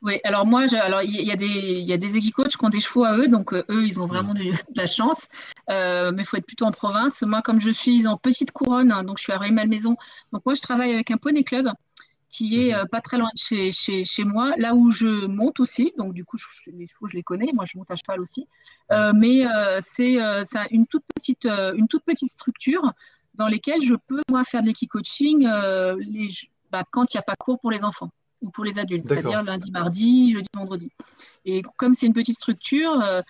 [0.00, 2.78] Oui, alors moi, alors il y, a des, y a des équicoachs qui ont des
[2.78, 5.28] chevaux à eux, donc euh, eux, ils ont vraiment de, la chance.
[5.70, 7.22] Euh, mais il faut être plutôt en province.
[7.22, 9.96] Moi, comme je suis en petite couronne, hein, donc je suis à Rueil-Malmaison,
[10.32, 11.68] donc moi, je travaille avec un poney club
[12.30, 12.80] qui est mhm.
[12.80, 15.92] euh, pas très loin de chez, chez, chez, moi, là où je monte aussi.
[15.98, 16.36] Donc du coup,
[16.68, 17.50] les chevaux, je les connais.
[17.52, 18.46] Moi, je monte à cheval aussi.
[19.14, 19.46] mais
[19.80, 20.18] c'est
[20.70, 22.92] une toute petite, une toute petite structure
[23.34, 25.44] dans laquelle je peux moi faire de l'équicoaching
[26.70, 28.10] bah, quand il n'y a pas cours pour les enfants
[28.40, 30.90] ou pour les adultes, c'est-à-dire lundi, mardi, jeudi, vendredi.
[31.44, 33.22] Et comme c'est une petite structure euh,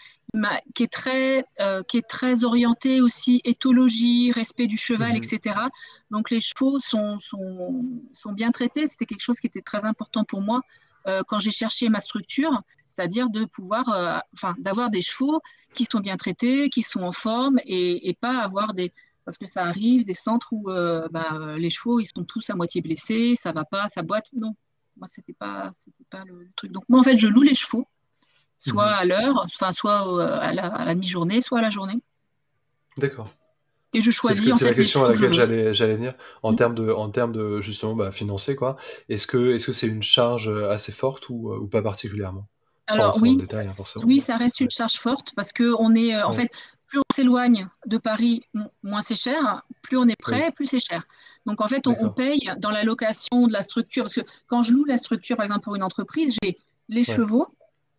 [0.74, 5.16] qui, est très, euh, qui est très orientée aussi éthologie, respect du cheval, mhm.
[5.16, 5.56] etc.
[6.11, 8.86] Donc les chevaux sont, sont, sont bien traités.
[8.86, 10.61] C'était quelque chose qui était très important pour moi
[11.06, 15.40] euh, quand j'ai cherché ma structure, c'est-à-dire de pouvoir, enfin, d'avoir des chevaux
[15.72, 18.92] qui sont bien traités, qui sont en forme et, et pas avoir des,
[19.24, 20.64] parce que ça arrive des centres où
[21.12, 24.30] bah, les chevaux ils sont tous à moitié blessés, ça va pas, ça boite.
[24.34, 24.56] Non,
[24.99, 26.72] moi, c'était pas, c'était pas le truc.
[26.72, 27.86] Donc, moi, en fait, je loue les chevaux,
[28.59, 28.99] soit mhm.
[28.99, 32.01] à l'heure, enfin, soit euh, à la, mi-journée, soit à la journée.
[32.96, 33.32] D'accord.
[33.94, 34.53] Et je choisis.
[34.55, 37.94] C'est la question à laquelle j'allais, j'allais venir en termes de, en termes de justement
[37.94, 38.76] bah, financier quoi.
[39.09, 42.46] Est-ce que, est-ce que c'est une charge assez forte ou, ou pas particulièrement?
[42.88, 43.66] Alors oui, hein,
[44.03, 46.51] oui, ça reste une charge forte parce que on est, euh, en fait,
[46.89, 48.43] plus on s'éloigne de Paris,
[48.82, 49.62] moins c'est cher.
[49.82, 51.07] Plus on est prêt, plus c'est cher.
[51.47, 54.05] Donc en fait, on, paye dans la location de la structure.
[54.05, 56.59] Parce que quand je loue la structure, par exemple, pour une entreprise, j'ai
[56.89, 57.47] les chevaux,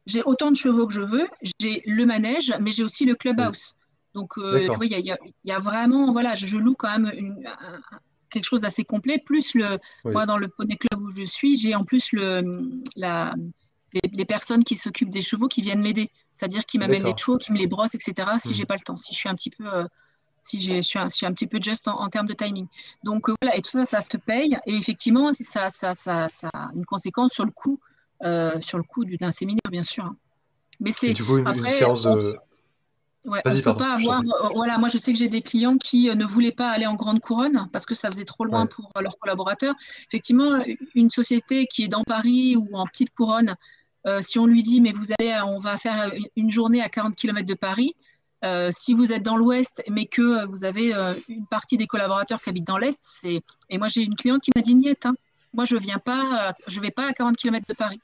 [0.06, 1.28] j'ai autant de chevaux que je veux,
[1.60, 3.76] j'ai le manège, mais j'ai aussi le clubhouse.
[4.16, 7.46] Donc euh, il y, a vraiment, voilà, je, loue quand même
[8.32, 9.22] quelque chose d'assez complet.
[9.24, 13.36] Plus le, moi, dans le poney club où je suis, j'ai en plus le, la,
[13.94, 17.52] les, personnes qui s'occupent des chevaux qui viennent m'aider, c'est-à-dire qui m'amènent les chevaux, qui
[17.52, 18.30] me les brossent, etc.
[18.42, 19.86] Si je j'ai pas le temps, si je suis un petit peu, euh,
[20.42, 22.68] si je suis, un, un petit peu juste en, termes de timing.
[23.04, 24.58] Donc euh, voilà, et tout ça, ça se paye.
[24.66, 27.80] Et effectivement, ça, ça, ça, ça a une conséquence sur le coût,
[28.24, 30.06] euh, sur le coût d'un séminaire, bien sûr.
[30.06, 30.16] Hein.
[30.80, 32.38] Mais c'est du coup une, séance de.
[33.26, 34.22] Ouais, on peut pas avoir.
[34.56, 37.20] Voilà, moi je sais que j'ai des clients qui ne voulaient pas aller en grande
[37.20, 39.76] couronne parce que ça faisait trop loin pour leurs collaborateurs.
[40.08, 40.64] Effectivement,
[40.96, 43.58] une société qui est dans Paris ou en petite couronne,
[44.06, 47.16] euh, si on lui dit, mais vous allez, on va faire une journée à 40
[47.16, 47.95] km de Paris,
[48.45, 52.41] euh, si vous êtes dans l'Ouest, mais que vous avez euh, une partie des collaborateurs
[52.41, 53.41] qui habitent dans l'Est, c'est.
[53.70, 55.14] Et moi, j'ai une cliente qui m'a dit Niet, hein.
[55.54, 58.00] moi, je viens pas, je vais pas à 40 km de Paris.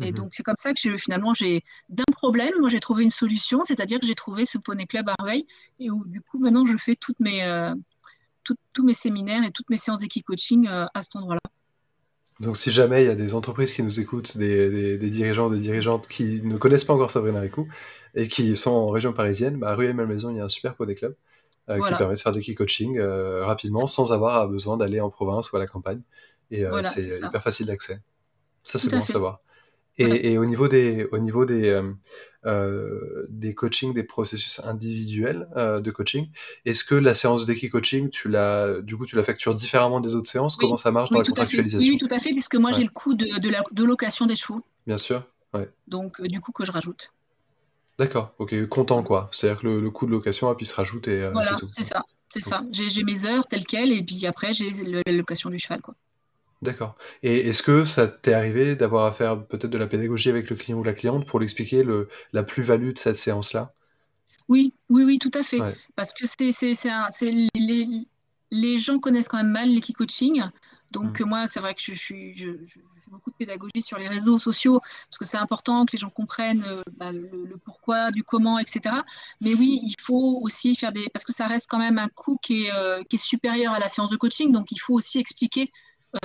[0.00, 0.18] Et mhm.
[0.18, 3.98] donc, c'est comme ça que finalement, j'ai d'un problème, moi, j'ai trouvé une solution, c'est-à-dire
[3.98, 5.46] que j'ai trouvé ce poney club à Rueil,
[5.80, 7.72] et où, du coup, maintenant, je fais toutes mes,
[8.44, 11.40] tous mes séminaires et toutes mes séances d'équipe-coaching à cet endroit-là.
[12.38, 15.58] Donc, si jamais il y a des entreprises qui nous écoutent, des, des, dirigeants, des
[15.58, 17.66] dirigeantes qui ne connaissent pas encore Sabrina Ricou
[18.14, 20.74] et qui sont en région parisienne, bah, à rue Malmaison, il y a un super
[20.74, 21.14] poney club
[21.70, 25.50] euh, qui permet de faire des coaching euh, rapidement sans avoir besoin d'aller en province
[25.50, 26.02] ou à la campagne.
[26.50, 28.00] Et euh, c'est hyper facile d'accès.
[28.62, 29.40] Ça, c'est bon à savoir.
[29.98, 31.80] Et, au niveau des, au niveau des,
[32.46, 36.28] euh, euh, des coachings, des processus individuels euh, de coaching,
[36.64, 40.14] est-ce que la séance d'équipe coaching, tu la, du coup, tu la factures différemment des
[40.14, 40.56] autres séances?
[40.56, 41.92] Comment ça marche dans la contractualisation?
[41.92, 44.36] Oui, tout à fait, puisque moi j'ai le coût de, de, la, de location des
[44.36, 44.62] chevaux.
[44.86, 45.24] Bien sûr.
[45.54, 45.68] Ouais.
[45.88, 47.12] Donc, du coup, que je rajoute.
[47.98, 49.28] D'accord, ok, content quoi.
[49.32, 52.04] C'est-à-dire que le, coût de location, puis se rajoute et voilà, c'est ça.
[52.32, 52.62] C'est ça.
[52.70, 55.80] J'ai mes heures telles quelles, et puis après, j'ai la location du cheval.
[55.80, 55.94] Quoi.
[56.62, 56.96] D'accord.
[57.22, 60.56] Et est-ce que ça t'est arrivé d'avoir à faire peut-être de la pédagogie avec le
[60.56, 63.72] client ou la cliente pour lui expliquer le, la plus-value de cette séance-là?
[64.48, 65.60] Oui, oui, oui, tout à fait.
[65.96, 68.08] Parce que c'est, c'est, les,
[68.50, 70.42] les gens connaissent quand même mal l'équipe coaching.
[70.92, 71.24] Donc, mm.
[71.26, 72.80] moi, c'est vrai que je, suis, je, fais
[73.10, 76.64] beaucoup de pédagogie sur les réseaux sociaux parce que c'est important que les gens comprennent
[76.96, 78.94] bah, le, pourquoi, du comment, etc.
[79.40, 81.08] Mais oui, il faut aussi faire des.
[81.10, 83.88] Parce que ça reste quand même un coût qui est, qui est supérieur à la
[83.88, 84.52] séance de coaching.
[84.52, 85.70] Donc, il faut aussi expliquer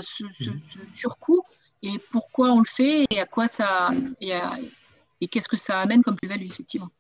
[0.01, 0.61] ce, ce, mm.
[0.73, 1.43] ce surcoût
[1.83, 3.89] et pourquoi on le fait et à quoi ça
[4.19, 4.33] et,
[5.19, 6.91] et qu'est-ce que ça amène comme plus-value effectivement.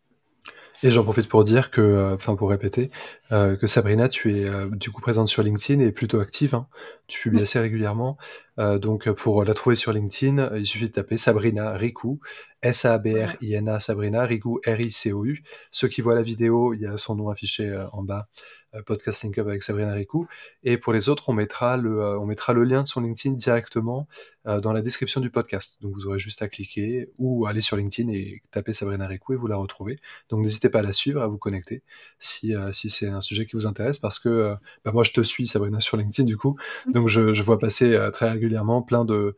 [0.83, 2.89] Et j'en profite pour dire que, euh, enfin pour répéter,
[3.31, 6.55] euh, que Sabrina, tu es euh, du coup présente sur LinkedIn et plutôt active.
[6.55, 6.67] Hein.
[7.07, 8.17] Tu publies assez régulièrement.
[8.57, 12.19] donc pour la trouver sur LinkedIn, il suffit de taper Sabrina Ricou,
[12.61, 15.43] S-A-B-R-I-N-A, Sabrina Ricou, R-I-C-O-U.
[15.71, 18.27] Ceux qui voient la vidéo, il y a son nom affiché en bas
[18.75, 20.27] euh, podcast Link Up avec Sabrina Ricou.
[20.63, 23.35] Et pour les autres, on mettra le, euh, on mettra le lien de son LinkedIn
[23.35, 24.07] directement
[24.47, 25.77] euh, dans la description du podcast.
[25.81, 29.35] Donc vous aurez juste à cliquer ou aller sur LinkedIn et taper Sabrina Ricou et
[29.35, 29.99] vous la retrouvez.
[30.29, 31.83] Donc n'hésitez pas à la suivre, à vous connecter
[32.19, 34.55] si, si c'est un sujet qui vous intéresse parce que
[34.85, 36.57] bah, moi je te suis Sabrina sur LinkedIn du coup.
[36.87, 39.35] Donc je, je vois passer très régulièrement plein de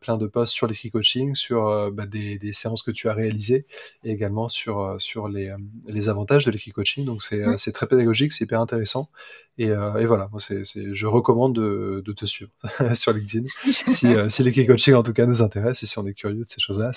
[0.00, 3.12] plein de posts sur l'écrit coaching, sur euh, bah, des, des, séances que tu as
[3.12, 3.66] réalisées
[4.04, 5.54] et également sur, euh, sur les,
[5.86, 7.04] les avantages de l'écrit coaching.
[7.04, 9.10] Donc c'est très pédagogique, c'est hyper intéressant.
[9.58, 12.50] Et, et voilà, moi c'est je recommande de, de, te suivre
[12.94, 13.46] sur LinkedIn.
[13.86, 16.44] si, si l'écrit coaching en tout cas nous intéresse et si on est curieux de
[16.44, 16.90] ces choses-là,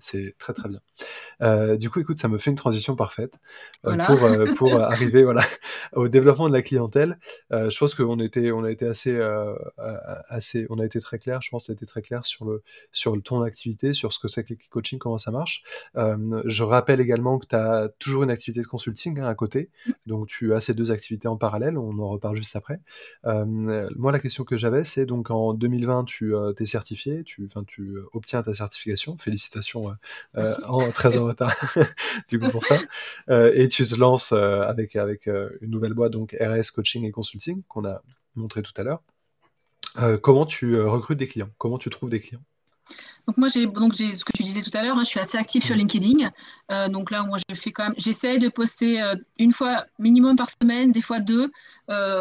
[0.00, 0.80] c'est très très bien.
[1.42, 3.38] Euh, du coup, écoute, ça me fait une transition parfaite
[3.86, 5.44] euh, pour, euh, pour arriver voilà,
[5.92, 7.18] au développement de la clientèle.
[7.50, 9.18] je pense qu'on était, on a été assez,
[10.28, 11.40] assez, on a été très clair.
[11.42, 12.62] Je pense, qu'on a été très clair sur le,
[12.92, 15.62] sur le ton d'activité, sur ce que c'est que le coaching, comment ça marche.
[15.94, 19.70] je rappelle également que tu as toujours une activité de consulting hein, à côté,
[20.06, 21.65] donc tu as ces deux activités en parallèle.
[21.76, 22.80] On en reparle juste après.
[23.24, 28.42] moi, la question que j'avais, c'est donc en 2020, tu es certifié, tu, tu obtiens
[28.42, 29.16] ta certification.
[29.18, 29.82] Félicitations
[30.34, 31.26] en, très en
[32.28, 32.76] du coup pour ça.
[33.30, 37.04] Euh, et tu te lances euh, avec, avec euh, une nouvelle boîte, donc RS Coaching
[37.04, 38.02] et Consulting, qu'on a
[38.34, 39.02] montré tout à l'heure.
[40.22, 41.50] comment tu recrutes des clients?
[41.58, 42.42] Comment tu trouves des clients?
[43.26, 45.20] Donc moi j'ai donc j'ai ce que tu disais tout à l'heure, hein, je suis
[45.20, 45.78] assez active sur mm.
[45.78, 46.88] LinkedIn.
[46.88, 49.02] donc là moi je fais quand même, j'essaie de poster
[49.38, 51.50] une fois minimum par semaine, des fois deux.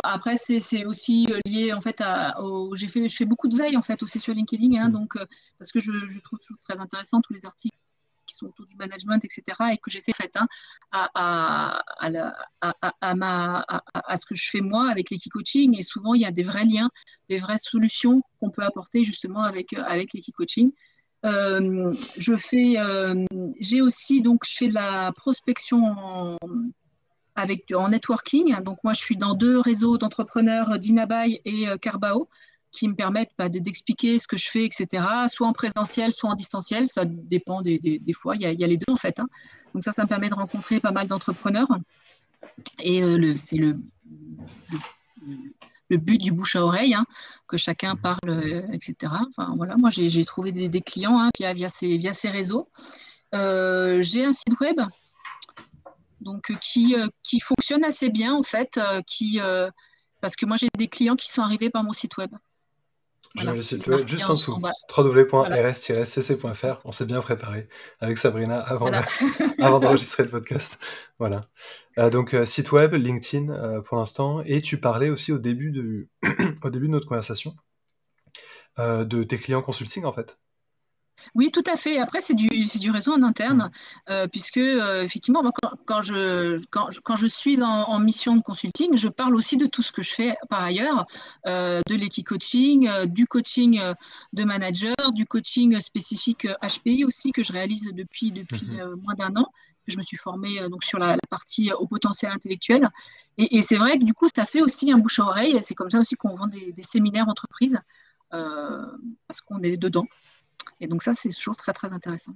[0.04, 2.36] après c'est aussi lié en fait à,
[2.74, 4.94] j'ai fait je fais beaucoup de veille en fait aussi sur LinkedIn, hein, mm.
[4.94, 5.14] donc
[5.60, 7.78] parce que je, je, trouve toujours très intéressant tous les articles
[8.26, 10.48] qui sont autour du management, etc., et que j'essaie fait hein,
[10.92, 15.78] à, à, à, ma, à, ce que je fais moi avec l'équipe coaching.
[15.78, 16.90] Et souvent, il y a des vrais liens,
[17.30, 20.72] des vraies solutions qu'on peut apporter justement avec, avec l'équipe coaching.
[21.26, 23.26] Euh, je fais, euh,
[23.60, 26.38] j'ai aussi donc je de la prospection en,
[27.36, 28.56] avec en networking.
[28.62, 32.30] Donc moi, je suis dans deux réseaux d'entrepreneurs, Dinabai et euh, Carbao
[32.72, 36.36] qui me permettent bah, d'expliquer ce que je fais, etc., soit en présentiel, soit en
[36.36, 36.90] distanciel.
[36.90, 38.36] Ça dépend des, fois.
[38.36, 39.18] Il y, a, les deux, en fait.
[39.20, 39.28] Hein.
[39.74, 41.70] Donc ça, ça me permet de rencontrer pas mal d'entrepreneurs.
[42.84, 43.80] Et euh, c'est le,
[45.90, 47.06] but du bouche à oreille, hein,
[47.48, 49.14] que chacun parle, euh, etc.
[49.30, 52.70] Enfin, voilà, moi, j'ai trouvé des, clients hein, via, via, ces, via ces réseaux.
[53.34, 54.80] Euh, j'ai un site web
[56.22, 59.40] donc, qui, qui fonctionne assez bien, en fait, qui,
[60.22, 62.32] parce que moi, j'ai des clients qui sont arrivés par mon site web.
[63.36, 64.62] Je vais le site web juste en dessous,
[64.98, 66.82] www.rs-cc.fr.
[66.86, 67.68] On s'est bien préparé
[68.00, 68.92] avec Sabrina avant,
[69.60, 70.80] avant d'enregistrer le podcast.
[71.20, 71.42] Voilà.
[71.98, 74.42] Euh, donc, euh, site web, LinkedIn euh, pour l'instant.
[74.46, 76.08] Et tu parlais aussi au début de,
[76.64, 77.56] au début de notre conversation
[78.78, 80.38] de tes clients consulting, en fait.
[81.34, 81.98] Oui, tout à fait.
[81.98, 83.70] Après, c'est du, du réseau en interne,
[84.08, 84.12] mmh.
[84.12, 85.44] euh, puisque euh, effectivement,
[85.86, 89.82] quand, je, quand, quand, je suis en, mission de consulting, je parle aussi de tout
[89.82, 91.06] ce que je fais par ailleurs,
[91.48, 93.82] euh, de l'équi-coaching, du coaching
[94.34, 99.36] de manager, du coaching spécifique HPI aussi que je réalise depuis, depuis mmh moins d'un
[99.36, 99.52] an.
[99.88, 102.90] Je me suis formée donc sur la, partie au potentiel intellectuel.
[103.38, 105.58] Et, c'est vrai que du coup, ça fait aussi un bouche à oreille.
[105.62, 107.80] C'est comme ça aussi qu'on vend des, des séminaires entreprises,
[108.30, 110.06] parce qu'on est dedans.
[110.80, 112.34] Et donc ça, c'est toujours très très intéressant.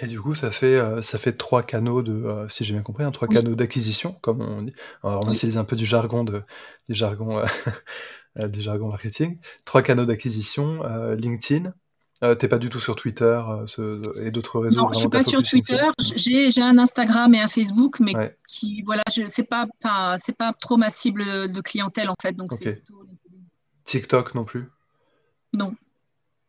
[0.00, 2.82] Et du coup, ça fait, euh, ça fait trois canaux de, euh, si j'ai bien
[2.82, 4.72] compris, hein, trois canaux d'acquisition, comme on dit.
[5.04, 6.42] Alors, on utilise un peu du jargon de,
[6.88, 7.38] du jargon,
[8.38, 9.38] euh, du jargon marketing.
[9.64, 10.82] Trois canaux d'acquisition,
[11.14, 11.72] LinkedIn.
[12.38, 13.42] T'es pas du tout sur Twitter
[14.16, 14.80] et d'autres réseaux.
[14.80, 15.82] Non, je suis pas sur Twitter.
[15.98, 20.76] J'ai un Instagram et un Facebook, mais qui, voilà, c'est pas, pas c'est pas trop
[20.76, 22.32] ma cible de clientèle en fait.
[22.32, 22.52] Donc
[23.84, 24.70] TikTok non plus?
[25.52, 25.74] Non.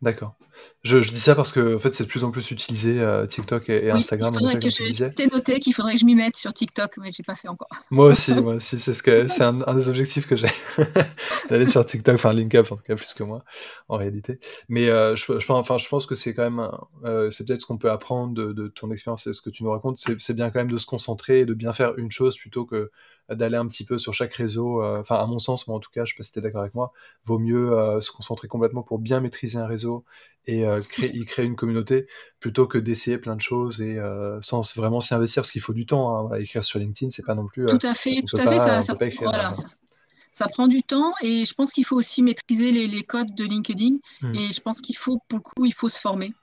[0.03, 0.35] D'accord.
[0.83, 3.69] Je, dis ça parce que en fait, c'est de plus en plus utilisé euh, TikTok
[3.69, 4.33] et, Instagram.
[4.33, 7.23] Il faudrait que je noté qu'il faudrait que je m'y mette sur TikTok, mais j'ai
[7.23, 7.69] pas fait encore.
[7.89, 10.49] Moi aussi, moi aussi, c'est ce que c'est un, des objectifs que j'ai
[11.49, 13.45] d'aller sur TikTok, enfin link up en tout cas plus que moi
[13.87, 14.39] en réalité.
[14.67, 16.69] Mais euh, je, je, enfin, je pense que c'est quand même,
[17.05, 19.71] euh, c'est peut-être ce qu'on peut apprendre de, ton expérience et ce que tu nous
[19.71, 22.65] racontes, c'est bien quand même de se concentrer et de bien faire une chose plutôt
[22.65, 22.91] que
[23.35, 24.83] d'aller un petit peu sur chaque réseau.
[24.83, 26.61] Enfin, à mon sens, moi en tout cas, je sais pas si tu es d'accord
[26.61, 26.93] avec moi,
[27.25, 27.71] vaut mieux
[28.01, 30.03] se concentrer complètement pour bien maîtriser un réseau
[30.45, 32.07] et créer, y créer une communauté
[32.39, 33.97] plutôt que d'essayer plein de choses et
[34.41, 36.31] sans vraiment s'y investir parce qu'il faut du temps.
[36.31, 36.35] Hein.
[36.37, 37.65] écrire sur LinkedIn, c'est pas non plus.
[37.65, 38.59] tout à fait, tout à fait.
[38.59, 39.53] Ça, ça, voilà,
[40.33, 43.97] ça prend du temps et je pense qu'il faut aussi maîtriser les, codes de LinkedIn
[44.21, 44.33] hmm.
[44.33, 46.33] et je pense qu'il faut, pour le coup, il faut se former.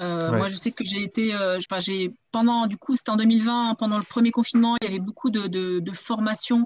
[0.00, 3.76] Euh, moi, je sais que j'ai été, euh, j'ai pendant, du coup, c'était en 2020,
[3.76, 6.64] pendant le premier confinement, il y avait beaucoup de, de, formations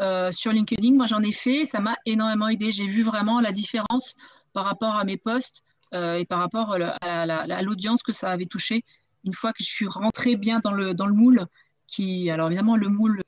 [0.00, 0.94] euh, sur LinkedIn.
[0.94, 2.70] Moi, j'en ai fait, ça m'a énormément aidé.
[2.70, 4.14] J'ai vu vraiment la différence
[4.52, 8.84] par rapport à mes posts et par rapport à, l'audience que ça avait touché.
[9.24, 11.46] Une fois que je suis rentrée bien dans le, dans le moule,
[11.86, 13.22] qui, alors évidemment, le moule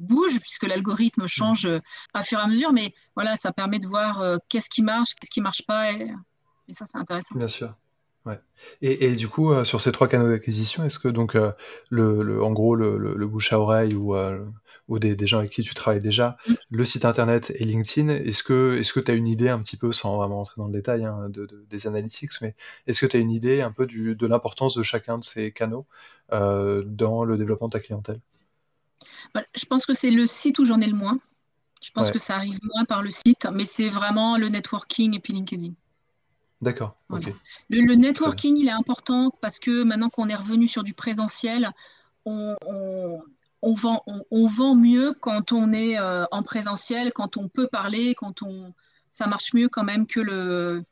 [0.00, 1.80] bouge puisque l'algorithme change euh,
[2.14, 5.30] à fur et à mesure, mais voilà, ça permet de voir qu'est-ce qui marche, qu'est-ce
[5.30, 6.12] qui marche pas, et,
[6.70, 7.34] ça c'est intéressant.
[7.34, 7.74] Bien sûr.
[8.26, 8.38] Ouais.
[8.82, 11.54] Et, et, du coup, euh, sur ces trois canaux d'acquisition, est-ce que donc le,
[12.22, 14.14] le, en gros le, le, bouche à oreille ou,
[14.88, 16.54] ou des, des, gens avec qui tu travailles déjà, mm.
[16.70, 19.78] le site internet et LinkedIn, est-ce que est-ce que tu as une idée un petit
[19.78, 22.54] peu, sans vraiment rentrer dans le détail hein, de, des analytics, mais
[22.86, 25.52] est-ce que tu as une idée un peu du, de l'importance de chacun de ces
[25.52, 25.86] canaux
[26.30, 28.20] dans le développement de ta clientèle?
[29.34, 31.18] Bah, je pense que c'est le site où j'en ai le moins.
[31.82, 35.18] Je pense que ça arrive moins par le site, mais c'est vraiment le networking et
[35.18, 35.72] puis LinkedIn.
[36.60, 36.96] D'accord.
[37.70, 41.70] Le, networking, il est important parce que maintenant qu'on est revenu sur du présentiel,
[42.26, 42.54] on,
[43.62, 48.42] vend, on, vend, mieux quand on est euh, en présentiel, quand on peut parler, quand
[48.42, 48.74] on,
[49.10, 50.84] ça marche mieux quand même que le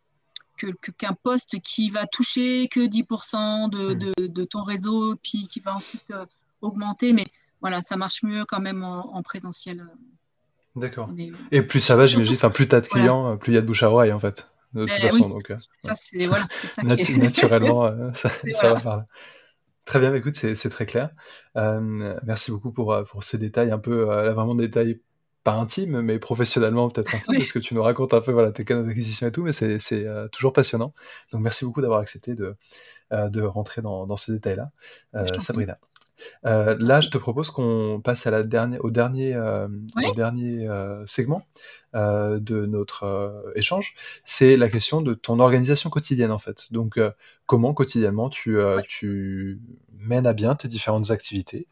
[0.96, 3.70] qu'un poste qui va toucher que 10% hmm.
[3.70, 6.26] de, de, ton réseau, puis qui va ensuite euh,
[6.62, 7.12] augmenter.
[7.12, 7.26] Mais
[7.60, 9.86] voilà, ça marche mieux quand même en, présentiel.
[10.74, 11.10] D'accord.
[11.52, 13.60] Et plus ça va, j'imagine, enfin, plus tu as de clients, plus il y a
[13.60, 14.50] de bouche à oreille, en fait.
[14.74, 15.28] De toute ben façon.
[15.28, 16.46] donc, euh, ça, c'est, voilà,
[16.82, 18.10] naturellement, euh,
[18.52, 19.06] ça, va par là.
[19.84, 21.10] Très bien, écoute, c'est, très clair.
[21.56, 25.00] Euh, merci beaucoup pour, pour ces détails, un peu, là, vraiment des détails
[25.44, 28.64] pas intimes, mais professionnellement peut-être intimes, parce que tu nous racontes un peu voilà, tes
[28.66, 29.78] canaux d'acquisition et tout, mais c'est,
[30.32, 30.92] toujours passionnant.
[31.32, 32.54] Donc merci beaucoup d'avoir accepté de,
[33.10, 34.70] de rentrer dans, dans ces détails-là.
[35.38, 35.78] Sabrina.
[36.44, 39.68] Euh, là, je te propose qu'on passe à la dernière, au dernier, euh,
[40.14, 41.46] dernier euh, segment
[41.94, 43.94] de notre échange.
[44.24, 46.70] C'est la question de ton organisation quotidienne, en fait.
[46.70, 47.00] Donc,
[47.46, 49.58] comment quotidiennement tu, tu
[49.94, 51.66] mènes à bien tes différentes activités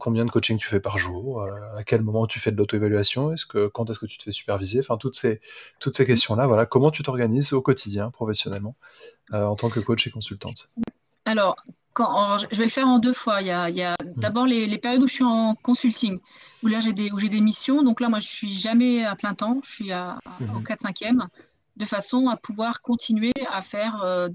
[0.00, 1.44] Combien de coaching tu fais par jour
[1.76, 4.32] À quel moment tu fais de l'auto-évaluation Est-ce que quand est-ce que tu te fais
[4.32, 5.40] superviser Enfin, toutes ces,
[5.78, 6.08] toutes ces mmh.
[6.08, 6.46] questions-là.
[6.48, 8.74] Voilà, comment tu t'organises au quotidien, professionnellement,
[9.32, 10.72] en tant que coach et consultante?
[11.24, 11.56] Alors,
[11.98, 13.40] je vais le faire en deux fois.
[13.40, 13.96] Il y a, mm.
[14.16, 16.18] d'abord les, périodes où je suis en consulting,
[16.62, 17.82] où là j'ai des, des missions.
[17.82, 21.28] Donc là, moi, je suis jamais à plein temps, je suis à, au 4-5e, mm-hmm.
[21.76, 24.28] de façon à pouvoir continuer à faire euh,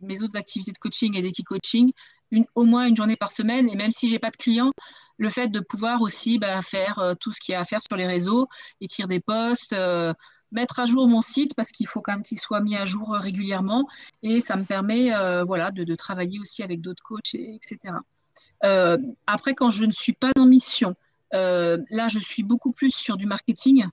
[0.00, 1.92] mes autres activités de coaching et d'équipe coaching
[2.30, 3.68] une, au moins une journée par semaine.
[3.68, 4.72] Et même si j'ai pas de clients,
[5.16, 7.80] le fait de pouvoir aussi bah, faire euh, tout ce qu'il y a à faire
[7.82, 8.48] sur les réseaux,
[8.80, 10.12] écrire des posts, euh,
[10.54, 13.14] mettre à jour mon site parce qu'il faut quand même qu'il soit mis à jour
[13.14, 13.86] euh, régulièrement
[14.22, 17.78] et ça me permet euh, voilà, de, travailler aussi avec d'autres coachs, etc.
[18.62, 18.96] Euh,
[19.26, 20.94] après, quand je ne suis pas en mission,
[21.32, 23.86] là, je suis beaucoup plus sur du marketing,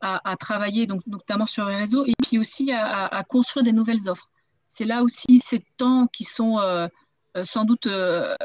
[0.00, 4.30] à, travailler donc, notamment sur les réseaux et puis aussi à, construire des nouvelles offres.
[4.66, 6.60] C'est là aussi ces temps qui sont
[7.42, 7.88] sans doute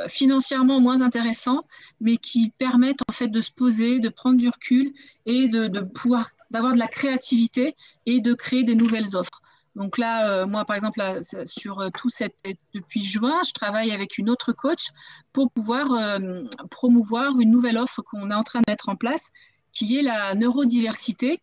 [0.07, 1.63] financièrement moins intéressants,
[2.01, 4.93] mais qui permettent en fait de se poser, de prendre du recul
[5.25, 7.75] et de, pouvoir d'avoir de la créativité
[8.05, 9.41] et de créer des nouvelles offres.
[9.75, 11.01] Donc là, euh, moi, par exemple,
[11.45, 12.35] sur euh, tout cette,
[12.73, 14.89] depuis juin, je travaille avec une autre coach
[15.31, 19.31] pour pouvoir euh, promouvoir une nouvelle offre qu'on est en train de mettre en place,
[19.71, 21.41] qui est la neurodiversité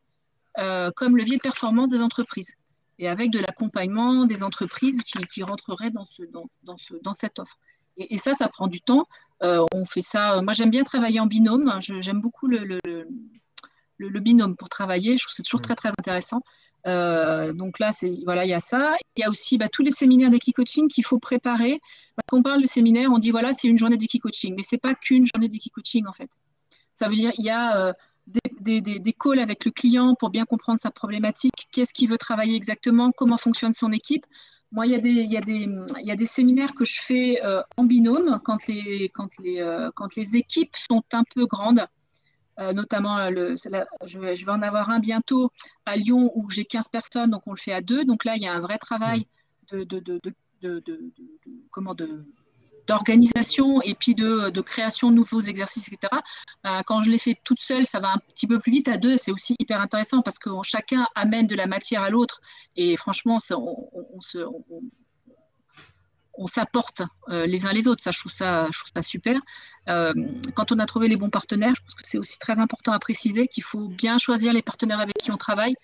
[0.94, 2.54] comme levier de performance des entreprises
[2.98, 7.14] et avec de l'accompagnement des entreprises qui, qui rentreraient dans, ce, dans, dans, ce, dans
[7.14, 7.58] cette offre.
[7.96, 9.06] Et, et, ça, ça prend du temps.
[9.40, 10.40] on fait ça.
[10.42, 11.72] Moi, j'aime bien travailler en binôme.
[11.80, 12.78] J'aime beaucoup le,
[13.98, 15.16] le, binôme pour travailler.
[15.16, 15.64] Je trouve que c'est toujours mm.
[15.64, 16.42] très, très intéressant.
[16.86, 18.94] Euh, donc là, c'est voilà, il y a ça.
[19.16, 21.80] Il y a aussi bah, tous les séminaires d'équi-coaching qu'il faut préparer.
[22.26, 24.94] Quand on parle de séminaire, on dit voilà, c'est une journée d'équi-coaching, mais c'est pas
[24.94, 26.30] qu'une journée d'équi-coaching en fait.
[26.92, 27.92] Ça veut dire il y a euh,
[28.26, 32.18] des, des, des, calls avec le client pour bien comprendre sa problématique, qu'est-ce qu'il veut
[32.18, 34.26] travailler exactement, comment fonctionne son équipe?
[34.72, 35.68] Moi, il y a des, il y a des,
[36.00, 39.88] il y a des séminaires que je fais euh, en binôme quand les, quand, les,
[39.94, 41.86] quand les équipes sont un peu grandes.
[42.58, 45.50] Euh, notamment euh, le, je, vais, en avoir un bientôt
[45.84, 48.04] à Lyon où j'ai 15 personnes, donc on le fait à deux.
[48.04, 49.26] Donc là, il y a un vrai travail
[49.70, 50.20] de, de, de,
[50.62, 51.12] de
[51.70, 52.24] comment de
[52.86, 56.12] d'organisation et puis de, création de nouveaux exercices, etc.
[56.66, 58.88] Euh, quand je les fais toute seule, ça va un petit peu plus vite.
[58.88, 62.40] À deux, c'est aussi hyper intéressant parce que chacun amène de la matière à l'autre.
[62.76, 63.38] Et franchement,
[66.38, 68.02] on, s'apporte les uns les autres.
[68.02, 69.40] Ça, je trouve ça, je trouve ça super.
[69.86, 72.98] quand on a trouvé les bons partenaires, je pense que c'est aussi très important à
[72.98, 75.76] préciser qu'il faut bien choisir les partenaires avec qui on travaille.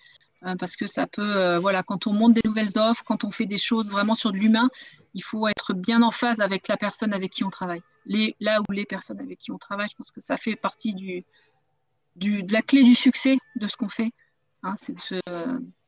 [0.59, 3.57] Parce que ça peut, voilà, quand on monte des nouvelles offres, quand on fait des
[3.57, 4.69] choses vraiment sur de l'humain,
[5.13, 7.81] il faut être bien en phase avec la personne avec qui on travaille.
[8.05, 10.93] Les, là où les personnes avec qui on travaille, je pense que ça fait partie
[10.93, 11.23] du,
[12.15, 14.11] du de la clé du succès de ce qu'on fait.
[14.63, 14.75] Hein,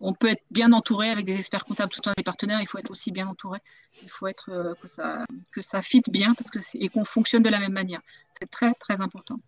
[0.01, 2.77] on peut être bien entouré avec des experts comptables tout en des partenaires, il faut
[2.77, 3.59] être aussi bien entouré.
[4.03, 7.41] Il faut être euh, que ça que ça fit bien parce que et qu'on fonctionne
[7.41, 8.01] de la même manière.
[8.31, 9.39] C'est très très important.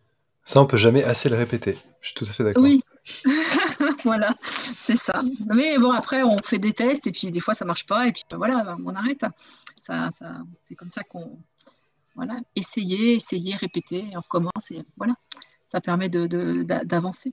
[0.45, 1.77] Ça, on peut jamais assez le répéter.
[1.99, 2.63] Je suis tout à fait d'accord.
[2.63, 2.81] Oui,
[4.03, 4.35] voilà,
[4.79, 5.21] c'est ça.
[5.53, 8.11] Mais bon, après, on fait des tests et puis des fois ça marche pas et
[8.11, 9.25] puis ben voilà, on arrête.
[9.79, 11.37] Ça, ça c'est comme ça qu'on
[12.17, 15.13] voilà, essayer, essayer, répéter, on recommence et voilà,
[15.65, 17.31] ça permet d'avancer.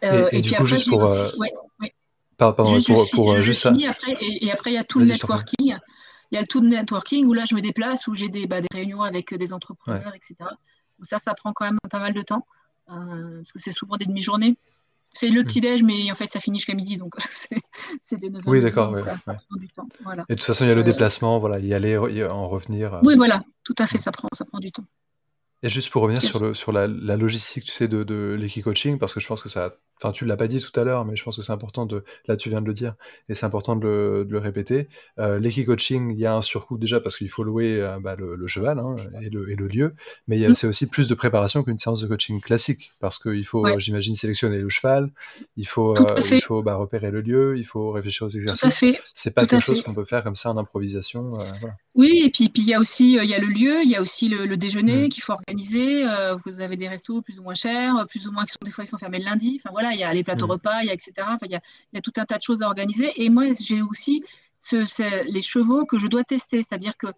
[0.00, 1.10] De, euh, et, du coup, juste pour.
[2.38, 2.78] Pardon,
[3.12, 5.76] pour, juste Après, et, après, il y a tout le networking.
[6.30, 8.60] Il y a tout le networking où là, je me déplace, où j'ai des, bah,
[8.60, 10.36] des réunions avec des entrepreneurs, etc.
[11.02, 12.46] ça, ça prend quand même pas mal de temps,
[12.90, 14.56] euh, parce que c'est souvent des demi-journées.
[15.12, 15.44] C'est le hmm.
[15.44, 17.14] petit-déj, mais en fait, ça finit jusqu'à midi, donc
[18.02, 18.94] c'est des 9 Oui, d'accord.
[18.94, 19.88] du temps.
[20.04, 20.24] Voilà.
[20.28, 23.00] Et de toute façon, il y a le euh, déplacement, voilà, y aller, en revenir.
[23.02, 24.84] Oui, voilà, tout à fait, ça prend, ça prend du temps.
[25.62, 28.98] Et juste pour revenir sur, le, sur la, la logistique, tu sais, de, de l'équi-coaching,
[28.98, 31.16] parce que je pense que ça, enfin, tu l'as pas dit tout à l'heure, mais
[31.16, 32.94] je pense que c'est important de, là, tu viens de le dire,
[33.28, 34.88] et c'est important de le, de le répéter.
[35.18, 38.36] Euh, l'équi-coaching, il y a un surcoût déjà parce qu'il faut louer euh, bah, le,
[38.36, 39.94] le, cheval hein, et, le, et le lieu,
[40.26, 40.54] mais a, mmh.
[40.54, 44.58] c'est aussi plus de préparation qu'une séance de coaching classique, parce qu'il faut, j'imagine, sélectionner
[44.58, 45.10] le cheval,
[45.56, 48.84] il faut, euh, il faut bah, repérer le lieu, il faut réfléchir aux exercices.
[49.14, 51.40] C'est pas quelque chose qu'on peut faire comme ça en improvisation.
[51.40, 51.76] Euh, voilà.
[51.94, 53.96] Oui, et puis, puis il y a aussi, il y a le lieu, il y
[53.96, 55.08] a aussi le, déjeuner mmh.
[55.10, 56.04] qu'il faut organiser.
[56.44, 58.84] vous avez des restos plus ou moins chers, plus ou moins qui sont des fois
[58.84, 59.60] ils sont fermés le lundi.
[59.60, 60.52] Enfin voilà, il y a les plateaux mm.
[60.52, 61.12] repas, il y a etc.
[61.42, 63.12] il, y a, tout un tas de choses à organiser.
[63.16, 64.22] Et moi, j'ai aussi
[64.72, 67.08] les chevaux que je dois tester, c'est-à-dire que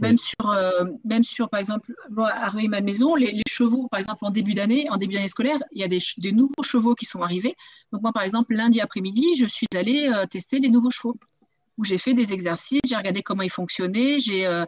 [0.00, 4.24] même sur, euh, même sur, par exemple, moi, à ma maison, les, chevaux, par exemple,
[4.24, 7.22] en début d'année, en début d'année scolaire, il y a des, nouveaux chevaux qui sont
[7.22, 7.54] arrivés.
[7.92, 11.16] Donc moi, par exemple, lundi après-midi, je suis allée euh, tester les nouveaux chevaux,
[11.76, 14.64] où j'ai fait des exercices, j'ai regardé comment ils fonctionnaient, j'ai euh,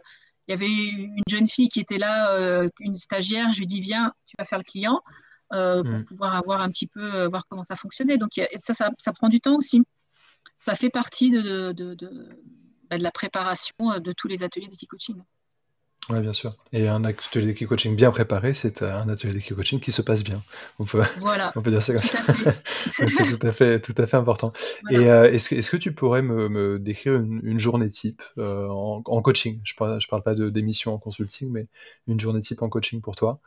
[0.47, 4.13] il y avait une jeune fille qui était là, une stagiaire, je lui dis viens,
[4.27, 5.01] tu vas faire le client.
[5.53, 6.05] Euh, pour mm.
[6.05, 8.17] pouvoir avoir un petit peu, euh, voir comment ça fonctionnait.
[8.17, 9.83] Donc ça, ça, prend du temps aussi.
[10.57, 12.29] Ça fait partie de, de, de,
[12.89, 15.21] bah, la préparation euh, de tous les ateliers d'équicoaching.
[16.09, 16.53] Oui, bien sûr.
[16.71, 20.23] Et un atelier d'équipe coaching bien préparé, c'est un atelier d'équipe coaching qui se passe
[20.23, 20.43] bien.
[20.77, 21.51] On peut, voilà.
[21.55, 22.53] on peut dire ça comme ça.
[23.07, 24.53] c'est tout à fait, tout à fait important.
[24.91, 29.59] Et est-ce que, est que, tu pourrais me, me décrire une, journée type en, coaching?
[29.63, 31.67] Je ne parle, je parle pas d'émission en consulting, mais
[32.07, 33.39] une journée type en coaching pour toi,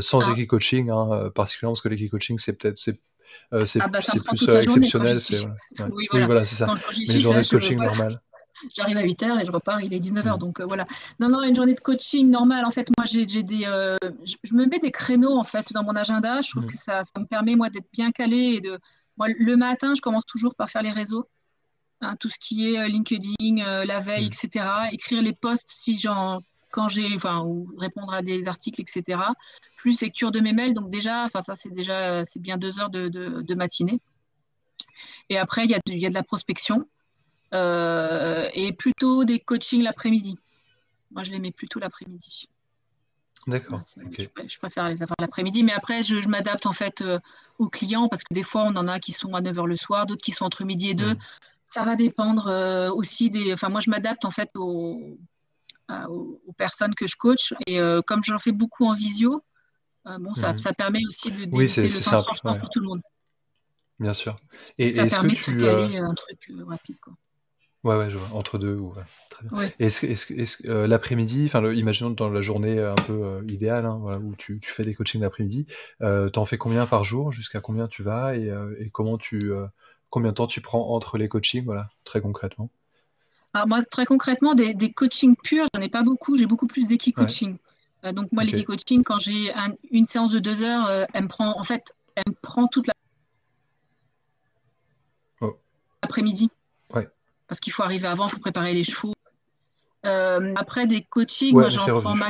[0.00, 0.32] sans ah.
[0.32, 3.00] équipe coaching, hein, particulièrement parce que l'équipe coaching, c'est peut-être c'est
[3.64, 5.18] c'est ah bah, plus exceptionnel.
[5.90, 6.74] Oui, voilà, c'est ça.
[7.06, 8.20] Mais une journée de coaching normale.
[8.74, 10.36] J'arrive à 8h et je repars, il est 19h.
[10.36, 10.38] Mm.
[10.38, 10.84] Donc euh, voilà.
[11.20, 12.64] Non, non, une journée de coaching normale.
[12.64, 15.96] En fait, moi, j'ai des, euh, je, me mets des créneaux en fait dans mon
[15.96, 16.40] agenda.
[16.40, 16.68] Je trouve mm.
[16.68, 18.78] que ça, ça, me permet moi d'être bien calé et de.
[19.16, 21.28] Moi, le matin, je commence toujours par faire les réseaux,
[22.00, 24.46] hein, tout ce qui est euh, LinkedIn, la veille, mm.
[24.46, 24.66] etc.
[24.92, 26.40] Écrire les posts si j'en
[26.70, 29.20] quand j'ai, enfin, ou répondre à des articles, etc.
[29.76, 30.74] Plus lecture de mes mails.
[30.74, 34.00] Donc déjà, enfin ça c'est déjà, c'est bien deux heures de, de, matinée.
[35.28, 36.88] Et après, il y, a il y a de la prospection.
[37.52, 40.38] Euh, et plutôt des coachings l'après-midi.
[41.12, 42.48] Moi, je les mets plutôt l'après-midi.
[43.46, 43.82] D'accord.
[43.96, 47.20] Je, préfère les avoir l'après-midi, mais après, je, m'adapte en fait euh,
[47.58, 50.06] aux clients parce que des fois, on en a qui sont à 9h le soir,
[50.06, 51.12] d'autres qui sont entre midi et 2.
[51.12, 51.18] Mm.
[51.66, 53.52] Ça va dépendre euh, aussi des.
[53.52, 55.18] Enfin, moi, je m'adapte en fait aux,
[56.08, 59.44] aux, personnes que je coach et comme j'en fais beaucoup en visio,
[60.06, 60.58] bon, ça, mm.
[60.58, 63.02] ça, permet aussi de oui, c'est simple pour tout le monde.
[64.00, 64.36] Bien sûr.
[64.78, 66.98] Et, ça permet que de tu, un truc rapide.
[67.00, 67.12] Quoi.
[67.84, 68.76] Ouais, ouais, je vois, entre deux.
[68.76, 69.02] Ouais.
[69.28, 69.70] Très bien.
[69.78, 73.84] Est-ce que, est-ce, est euh, l'après-midi, enfin, imaginons dans la journée un peu euh, idéale,
[73.84, 75.66] hein, voilà, où tu, tu fais des coachings l'après-midi,
[76.00, 78.36] euh, t'en fais combien par jour, jusqu'à combien tu vas?
[78.36, 79.52] Et, euh, et comment tu,
[80.08, 82.70] combien de temps tu prends entre les coachings, voilà, très concrètement.
[83.52, 86.38] Alors moi, très concrètement, des, des coachings purs, j'en ai pas beaucoup.
[86.38, 87.58] J'ai beaucoup plus d'équi-coaching.
[88.12, 88.52] donc moi, okay.
[88.52, 89.52] l'équi-coaching, quand j'ai
[89.90, 92.94] une séance de deux heures, elle me prend, en fait, elle me prend toute la
[95.42, 95.58] oh.
[97.48, 99.14] Parce qu'il faut arriver avant, il faut préparer les chevaux.
[100.04, 102.28] Euh, après des coachings, moi j'en prends ma...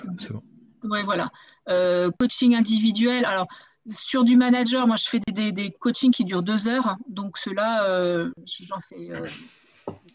[0.84, 1.30] Ouais, voilà.
[1.68, 3.24] Euh, coaching individuel.
[3.24, 3.46] Alors,
[3.86, 6.96] sur du manager, moi je fais des, des, coachings qui durent deux heures.
[7.08, 9.10] Donc, ceux-là, euh, j'en fais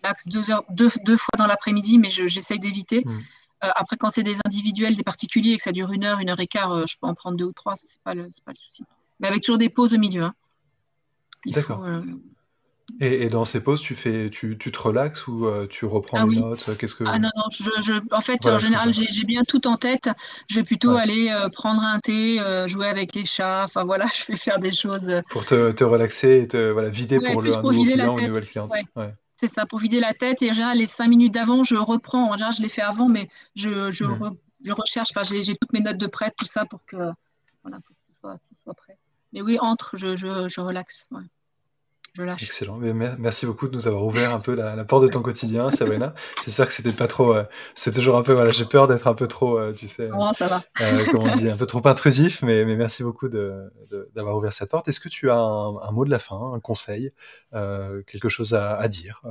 [0.04, 3.04] max deux, heures, deux, deux fois dans l'après-midi, mais j'essaye d'éviter.
[3.06, 3.20] Hmm.
[3.62, 6.40] après, quand c'est des individuels, des particuliers et que ça dure une heure, une heure
[6.40, 8.84] et quart, je peux en prendre deux ou trois, ce n'est pas, pas, le souci.
[9.20, 10.24] Mais avec toujours des pauses au milieu.
[10.24, 10.34] Hein.
[11.48, 11.84] D'accord.
[13.00, 16.24] Et, dans ces pauses, tu fais, tu, tu te relaxes ou euh, tu reprends ah,
[16.24, 16.40] les oui.
[16.40, 16.70] notes?
[16.78, 20.10] Qu'est-ce que Ah non, non, je, en fait, en général, j'ai bien tout en tête.
[20.50, 23.64] Je vais plutôt aller euh, prendre un thé, euh, jouer avec les chats.
[23.64, 25.10] Enfin voilà, je vais faire des choses.
[25.30, 28.28] Pour te, te relaxer et te voilà, vider pour le un nouveau client ou une
[28.28, 28.74] nouvelle cliente.
[29.36, 30.42] C'est ça, pour vider la tête.
[30.42, 32.30] Et en général, les cinq minutes d'avant, je reprends.
[32.30, 34.36] En général, je l'ai fait avant, mais je, je, hmm.
[34.66, 35.12] je recherche.
[35.16, 36.98] Enfin, j'ai toutes mes notes de prêt, tout ça pour que,
[37.64, 38.98] voilà, pour que tout, soit, tout soit prêt.
[39.32, 40.60] Mais oui, entre, je, je,
[42.16, 42.44] je.
[42.44, 42.78] Excellent.
[43.18, 46.14] merci beaucoup de nous avoir ouvert un peu la, porte de ton quotidien, Sabrina.
[46.44, 47.34] J'espère que c'était pas trop.
[47.34, 47.44] Euh,
[47.76, 48.34] c'est toujours un peu.
[48.34, 50.10] Voilà, j'ai peur d'être un peu trop, euh, tu sais.
[50.14, 50.64] Oh, ça va.
[50.82, 54.72] Euh, comment on dit, un peu trop intrusif, mais, mais merci beaucoup d'avoir ouvert cette
[54.72, 54.88] porte.
[54.88, 57.12] Est-ce que tu as un, mot de la fin, un conseil,
[57.52, 59.22] quelque chose à, dire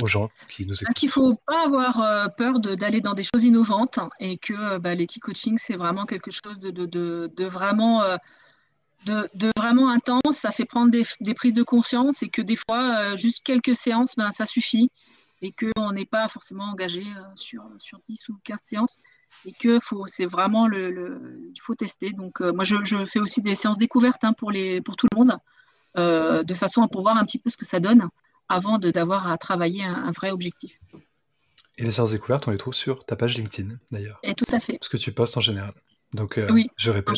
[0.00, 3.44] aux gens qui nous écoutent Qu'il ne faut pas avoir peur d'aller dans des choses
[3.44, 6.86] innovantes et que bah, coaching c'est vraiment quelque chose de, de,
[7.34, 8.02] de vraiment
[9.04, 13.16] de, vraiment intense, ça fait prendre des, prises de conscience et que des fois, euh,
[13.16, 14.88] juste quelques séances, ben, ça suffit
[15.40, 19.00] et qu'on n'est pas forcément engagé euh, sur, sur 10 ou 15 séances
[19.44, 22.10] et que c'est vraiment le, il faut tester.
[22.10, 22.76] Donc euh, moi, je,
[23.06, 25.36] fais aussi des séances découvertes hein, pour, les, pour tout le monde,
[25.96, 28.08] de façon à pouvoir voir un petit peu ce que ça donne
[28.48, 30.78] avant d'avoir à travailler un, vrai objectif.
[31.78, 34.20] Et les séances découvertes, on les trouve sur ta page LinkedIn d'ailleurs.
[34.22, 34.78] Et tout à fait.
[34.82, 35.72] Ce que tu postes en général.
[36.12, 37.16] Donc, euh, oui, je répète,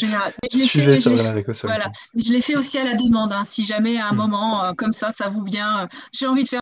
[0.51, 1.91] suivez Sabrina Rico sur voilà.
[2.15, 3.33] Je l'ai fait aussi à la demande.
[3.33, 4.17] Hein, si jamais à un hmm.
[4.17, 6.61] moment euh, comme ça, ça vous vient, euh, j'ai envie de faire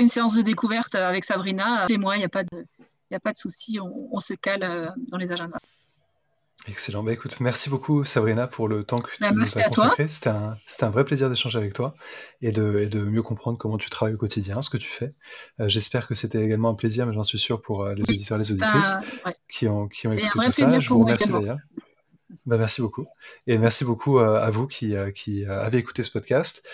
[0.00, 2.64] une séance de découverte avec Sabrina, appelez-moi, il n'y a pas de,
[3.10, 5.58] y a pas de souci, on, on, se cale dans les agendas.
[6.66, 7.02] Excellent.
[7.02, 10.08] Bah, écoute, merci beaucoup Sabrina pour le temps que bah, tu nous as consacré.
[10.08, 11.94] C'était un, un, vrai plaisir d'échanger avec toi
[12.42, 15.08] et de, et de, mieux comprendre comment tu travailles au quotidien, ce que tu fais.
[15.60, 18.36] Euh, j'espère que c'était également un plaisir, mais j'en suis sûr pour euh, les auditeurs
[18.36, 18.94] et les auditrices
[19.48, 20.80] qui, ont, qui ont écouté tout ça.
[20.80, 21.58] Je vous remercie d'ailleurs.
[22.44, 23.06] Bah, merci beaucoup.
[23.46, 26.66] Et merci beaucoup euh, à vous qui, euh, euh, avez écouté ce podcast.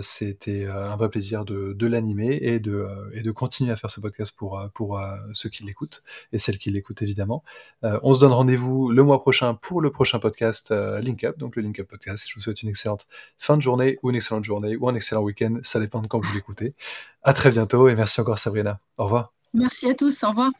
[0.00, 4.34] C'était un vrai plaisir de, l'animer et de, et de continuer à faire ce podcast
[4.36, 5.00] pour, pour
[5.32, 7.42] ceux qui l'écoutent et celles qui l'écoutent évidemment.
[7.82, 11.62] on se donne rendez-vous le mois prochain pour le prochain podcast Link Up, donc le
[11.62, 12.26] Link Up Podcast.
[12.28, 13.06] Je vous souhaite une excellente
[13.38, 15.58] fin de journée ou une excellente journée ou un excellent week-end.
[15.62, 16.74] Ça dépend de quand vous l'écoutez.
[17.22, 18.80] À très bientôt et merci encore Sabrina.
[18.98, 19.32] Au revoir.
[19.52, 20.22] Merci à tous.
[20.24, 20.50] Au revoir.